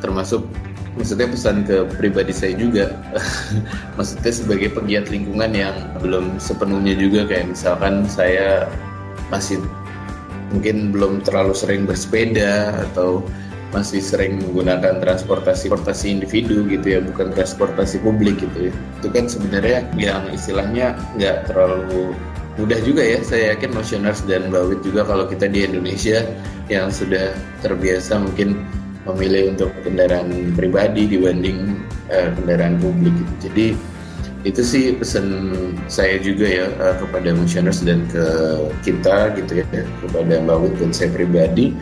termasuk 0.00 0.48
maksudnya 0.96 1.28
pesan 1.28 1.64
ke 1.64 1.88
pribadi 1.96 2.32
saya 2.34 2.54
juga. 2.56 2.92
Maksudnya 3.96 4.32
sebagai 4.32 4.68
pegiat 4.76 5.08
lingkungan 5.08 5.52
yang 5.52 5.76
belum 6.00 6.36
sepenuhnya 6.36 6.96
juga 6.96 7.24
kayak 7.28 7.56
misalkan 7.56 8.04
saya 8.08 8.68
masih 9.32 9.60
mungkin 10.52 10.92
belum 10.92 11.24
terlalu 11.24 11.56
sering 11.56 11.88
bersepeda 11.88 12.76
atau 12.92 13.24
masih 13.72 14.04
sering 14.04 14.36
menggunakan 14.36 15.00
transportasi 15.00 15.72
transportasi 15.72 16.12
individu 16.12 16.68
gitu 16.68 16.86
ya 16.92 17.00
bukan 17.00 17.32
transportasi 17.32 18.04
publik 18.04 18.44
gitu 18.44 18.68
ya. 18.68 18.72
Itu 19.00 19.08
kan 19.08 19.24
sebenarnya 19.32 19.88
yang 19.96 20.28
istilahnya 20.28 20.92
nggak 21.16 21.48
terlalu 21.48 22.12
mudah 22.60 22.76
juga 22.84 23.00
ya. 23.00 23.24
Saya 23.24 23.56
yakin 23.56 23.72
motioners 23.72 24.20
dan 24.28 24.52
bawit 24.52 24.84
juga 24.84 25.08
kalau 25.08 25.24
kita 25.24 25.48
di 25.48 25.64
Indonesia 25.64 26.20
yang 26.68 26.92
sudah 26.92 27.32
terbiasa 27.64 28.20
mungkin 28.20 28.60
memilih 29.08 29.54
untuk 29.56 29.70
kendaraan 29.82 30.54
pribadi 30.54 31.10
dibanding 31.10 31.82
uh, 32.10 32.30
kendaraan 32.38 32.78
publik 32.78 33.14
gitu. 33.14 33.34
Jadi 33.50 33.66
itu 34.42 34.62
sih 34.62 34.84
pesan 34.98 35.54
saya 35.86 36.18
juga 36.18 36.46
ya 36.46 36.66
uh, 36.82 36.94
kepada 36.98 37.30
missioners 37.30 37.82
dan 37.82 38.02
ke 38.10 38.24
kita 38.82 39.34
gitu 39.38 39.62
ya 39.62 39.66
kepada 40.02 40.42
Mbak 40.42 40.56
Wid 40.58 40.74
dan 40.82 40.90
saya 40.90 41.10
pribadi 41.14 41.74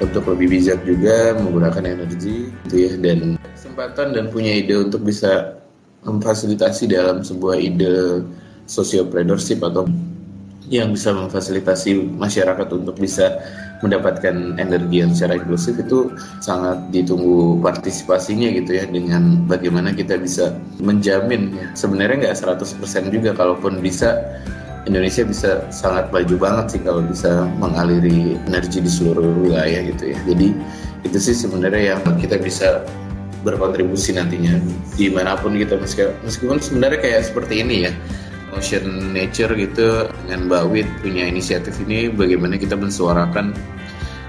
untuk 0.00 0.24
lebih 0.30 0.56
bijak 0.56 0.80
juga 0.88 1.36
menggunakan 1.36 1.84
energi 1.84 2.48
gitu 2.64 2.76
ya 2.76 2.92
dan 2.96 3.36
kesempatan 3.52 4.16
dan 4.16 4.24
punya 4.32 4.56
ide 4.56 4.78
untuk 4.78 5.04
bisa 5.04 5.58
memfasilitasi 6.06 6.88
dalam 6.88 7.20
sebuah 7.20 7.60
ide 7.60 8.24
sociopreneurship 8.64 9.60
atau 9.60 9.84
yang 10.68 10.92
bisa 10.92 11.16
memfasilitasi 11.16 12.16
masyarakat 12.20 12.68
untuk 12.76 13.00
bisa 13.00 13.40
mendapatkan 13.80 14.58
energi 14.58 15.00
yang 15.00 15.14
secara 15.14 15.38
inklusif 15.38 15.78
itu 15.78 16.12
sangat 16.42 16.82
ditunggu 16.90 17.62
partisipasinya 17.62 18.50
gitu 18.52 18.76
ya 18.76 18.84
dengan 18.90 19.46
bagaimana 19.46 19.94
kita 19.94 20.18
bisa 20.18 20.54
menjamin. 20.82 21.54
Ya 21.54 21.66
sebenarnya 21.72 22.28
nggak 22.28 22.36
100% 22.36 23.14
juga 23.14 23.30
kalaupun 23.32 23.78
bisa 23.78 24.18
Indonesia 24.84 25.22
bisa 25.24 25.50
sangat 25.68 26.08
maju 26.10 26.34
banget 26.40 26.66
sih 26.76 26.80
kalau 26.80 27.04
bisa 27.04 27.44
mengaliri 27.60 28.40
energi 28.48 28.80
di 28.82 28.90
seluruh 28.90 29.44
wilayah 29.44 29.84
gitu 29.94 30.16
ya. 30.16 30.18
Jadi 30.26 30.48
itu 31.06 31.18
sih 31.20 31.36
sebenarnya 31.36 31.94
yang 31.96 32.00
kita 32.18 32.40
bisa 32.40 32.82
berkontribusi 33.46 34.18
nantinya 34.18 34.58
di 34.98 35.06
mana 35.14 35.38
pun 35.38 35.54
kita 35.54 35.78
meskipun 35.78 36.58
sebenarnya 36.58 36.98
kayak 36.98 37.22
seperti 37.30 37.62
ini 37.62 37.86
ya 37.86 37.92
Ocean 38.56 39.12
Nature 39.12 39.52
gitu 39.58 40.08
dengan 40.24 40.48
Mbak 40.48 40.64
Wid 40.72 40.88
punya 41.04 41.28
inisiatif 41.28 41.76
ini 41.84 42.08
bagaimana 42.08 42.56
kita 42.56 42.74
mensuarakan 42.74 43.52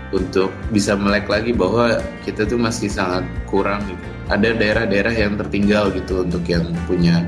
untuk 0.09 0.49
bisa 0.73 0.97
melek 0.97 1.29
lagi 1.29 1.53
bahwa 1.53 2.01
kita 2.25 2.43
tuh 2.49 2.57
masih 2.57 2.89
sangat 2.89 3.23
kurang 3.45 3.85
gitu. 3.85 4.07
Ada 4.29 4.57
daerah-daerah 4.57 5.13
yang 5.13 5.37
tertinggal 5.37 5.93
gitu 5.93 6.25
untuk 6.25 6.43
yang 6.49 6.65
punya 6.89 7.25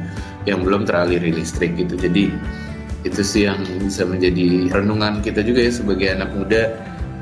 yang 0.50 0.66
belum 0.66 0.90
teraliri 0.90 1.30
listrik 1.34 1.78
gitu. 1.78 1.94
Jadi 1.98 2.34
itu 3.02 3.22
sih 3.22 3.50
yang 3.50 3.62
bisa 3.82 4.06
menjadi 4.06 4.70
renungan 4.70 5.26
kita 5.26 5.42
juga 5.42 5.66
ya 5.66 5.74
sebagai 5.74 6.08
anak 6.14 6.30
muda 6.38 6.70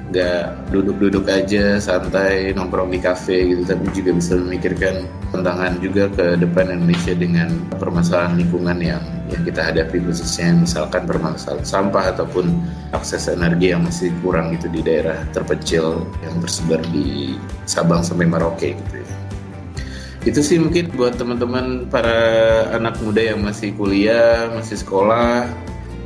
nggak 0.09 0.73
duduk-duduk 0.73 1.29
aja 1.29 1.77
santai 1.77 2.49
nongkrong 2.57 2.89
di 2.89 2.97
kafe 2.97 3.53
gitu 3.53 3.61
tapi 3.61 3.85
juga 3.93 4.17
bisa 4.17 4.33
memikirkan 4.41 5.05
tantangan 5.29 5.77
juga 5.77 6.09
ke 6.09 6.25
depan 6.41 6.73
Indonesia 6.73 7.13
dengan 7.13 7.49
permasalahan 7.77 8.41
lingkungan 8.41 8.81
yang 8.81 9.03
yang 9.29 9.41
kita 9.45 9.61
hadapi 9.61 10.01
khususnya 10.01 10.65
misalkan 10.65 11.05
permasalahan 11.05 11.61
sampah 11.61 12.09
ataupun 12.17 12.49
akses 12.89 13.29
energi 13.29 13.69
yang 13.69 13.85
masih 13.85 14.09
kurang 14.25 14.49
gitu 14.57 14.65
di 14.73 14.81
daerah 14.81 15.21
terpencil 15.29 16.01
yang 16.25 16.35
tersebar 16.41 16.81
di 16.89 17.37
Sabang 17.69 18.01
sampai 18.01 18.25
Merauke 18.25 18.73
gitu 18.73 18.95
ya. 19.05 19.15
Itu 20.25 20.41
sih 20.43 20.59
mungkin 20.59 20.91
buat 20.97 21.15
teman-teman 21.15 21.87
para 21.87 22.19
anak 22.75 22.99
muda 22.99 23.23
yang 23.23 23.39
masih 23.39 23.71
kuliah, 23.77 24.51
masih 24.51 24.75
sekolah, 24.81 25.47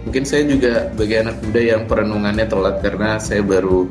mungkin 0.03 0.23
saya 0.27 0.43
juga 0.47 0.91
bagi 0.95 1.15
anak 1.19 1.39
muda 1.43 1.61
yang 1.61 1.81
perenungannya 1.87 2.45
telat 2.47 2.83
karena 2.83 3.17
saya 3.19 3.41
baru 3.41 3.87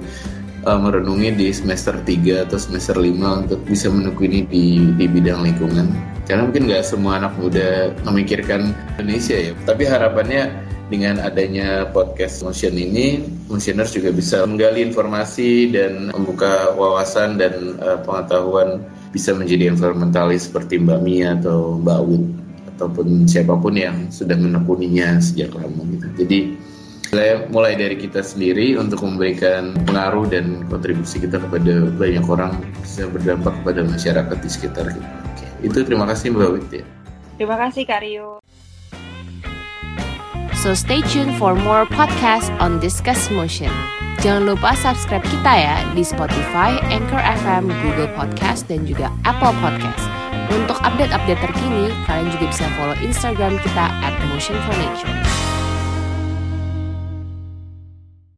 uh, 0.67 0.79
merenungi 0.79 1.35
di 1.35 1.49
semester 1.51 1.97
3 1.99 2.49
atau 2.49 2.59
semester 2.59 2.97
5 2.97 3.47
untuk 3.47 3.61
bisa 3.67 3.89
menekuni 3.89 4.47
di, 4.47 4.93
di 4.97 5.07
bidang 5.09 5.43
lingkungan. 5.43 5.89
Karena 6.29 6.49
mungkin 6.49 6.71
nggak 6.71 6.85
semua 6.87 7.19
anak 7.19 7.35
muda 7.37 7.91
memikirkan 8.07 8.73
Indonesia 8.97 9.37
ya. 9.37 9.53
Tapi 9.67 9.83
harapannya 9.89 10.53
dengan 10.93 11.25
adanya 11.25 11.89
podcast 11.89 12.45
Motion 12.45 12.77
ini, 12.77 13.25
Motioners 13.49 13.97
juga 13.97 14.13
bisa 14.13 14.45
menggali 14.45 14.85
informasi 14.85 15.73
dan 15.73 16.13
membuka 16.13 16.77
wawasan 16.77 17.41
dan 17.41 17.81
uh, 17.81 17.97
pengetahuan 18.05 18.85
bisa 19.13 19.33
menjadi 19.33 19.73
environmentalis 19.73 20.49
seperti 20.49 20.81
Mbak 20.81 21.01
Mia 21.05 21.37
atau 21.37 21.81
Mbak 21.81 22.01
Wid 22.09 22.41
ataupun 22.77 23.29
siapa 23.29 23.55
pun 23.59 23.77
yang 23.77 24.09
sudah 24.09 24.35
menekuninya 24.37 25.20
sejak 25.20 25.53
lama 25.53 25.83
gitu. 25.93 26.07
Jadi 26.25 26.41
mulai 27.53 27.77
dari 27.77 27.93
kita 28.01 28.25
sendiri 28.25 28.81
untuk 28.81 29.05
memberikan 29.05 29.77
pengaruh 29.85 30.25
dan 30.33 30.64
kontribusi 30.73 31.20
kita 31.20 31.37
kepada 31.37 31.93
banyak 32.01 32.25
orang 32.25 32.57
bisa 32.81 33.05
berdampak 33.05 33.53
kepada 33.61 33.85
masyarakat 33.85 34.37
di 34.41 34.49
sekitar 34.49 34.89
kita. 34.89 35.12
Oke. 35.29 35.47
Itu 35.61 35.85
terima 35.85 36.09
kasih 36.09 36.33
Mbak 36.33 36.51
Wit 36.57 36.68
ya. 36.73 36.85
Terima 37.37 37.57
kasih 37.61 37.85
Karyo. 37.85 38.41
So 40.62 40.73
stay 40.73 41.03
tuned 41.05 41.37
for 41.37 41.59
more 41.59 41.85
podcast 41.91 42.49
on 42.62 42.81
Discuss 42.81 43.29
Motion. 43.35 43.75
Jangan 44.23 44.55
lupa 44.55 44.79
subscribe 44.79 45.27
kita 45.27 45.53
ya 45.53 45.77
di 45.99 46.07
Spotify, 46.07 46.79
Anchor 46.89 47.18
FM, 47.18 47.66
Google 47.83 48.09
Podcast, 48.14 48.70
dan 48.70 48.87
juga 48.87 49.11
Apple 49.27 49.51
Podcast. 49.59 50.22
Untuk 50.53 50.76
update-update 50.84 51.40
terkini, 51.40 51.88
kalian 52.05 52.28
juga 52.28 52.53
bisa 52.53 52.68
follow 52.76 52.96
Instagram 53.00 53.57
kita 53.64 53.88
at 54.05 54.12
Motion 54.28 54.61
for 54.68 54.76
Nature. 54.76 55.51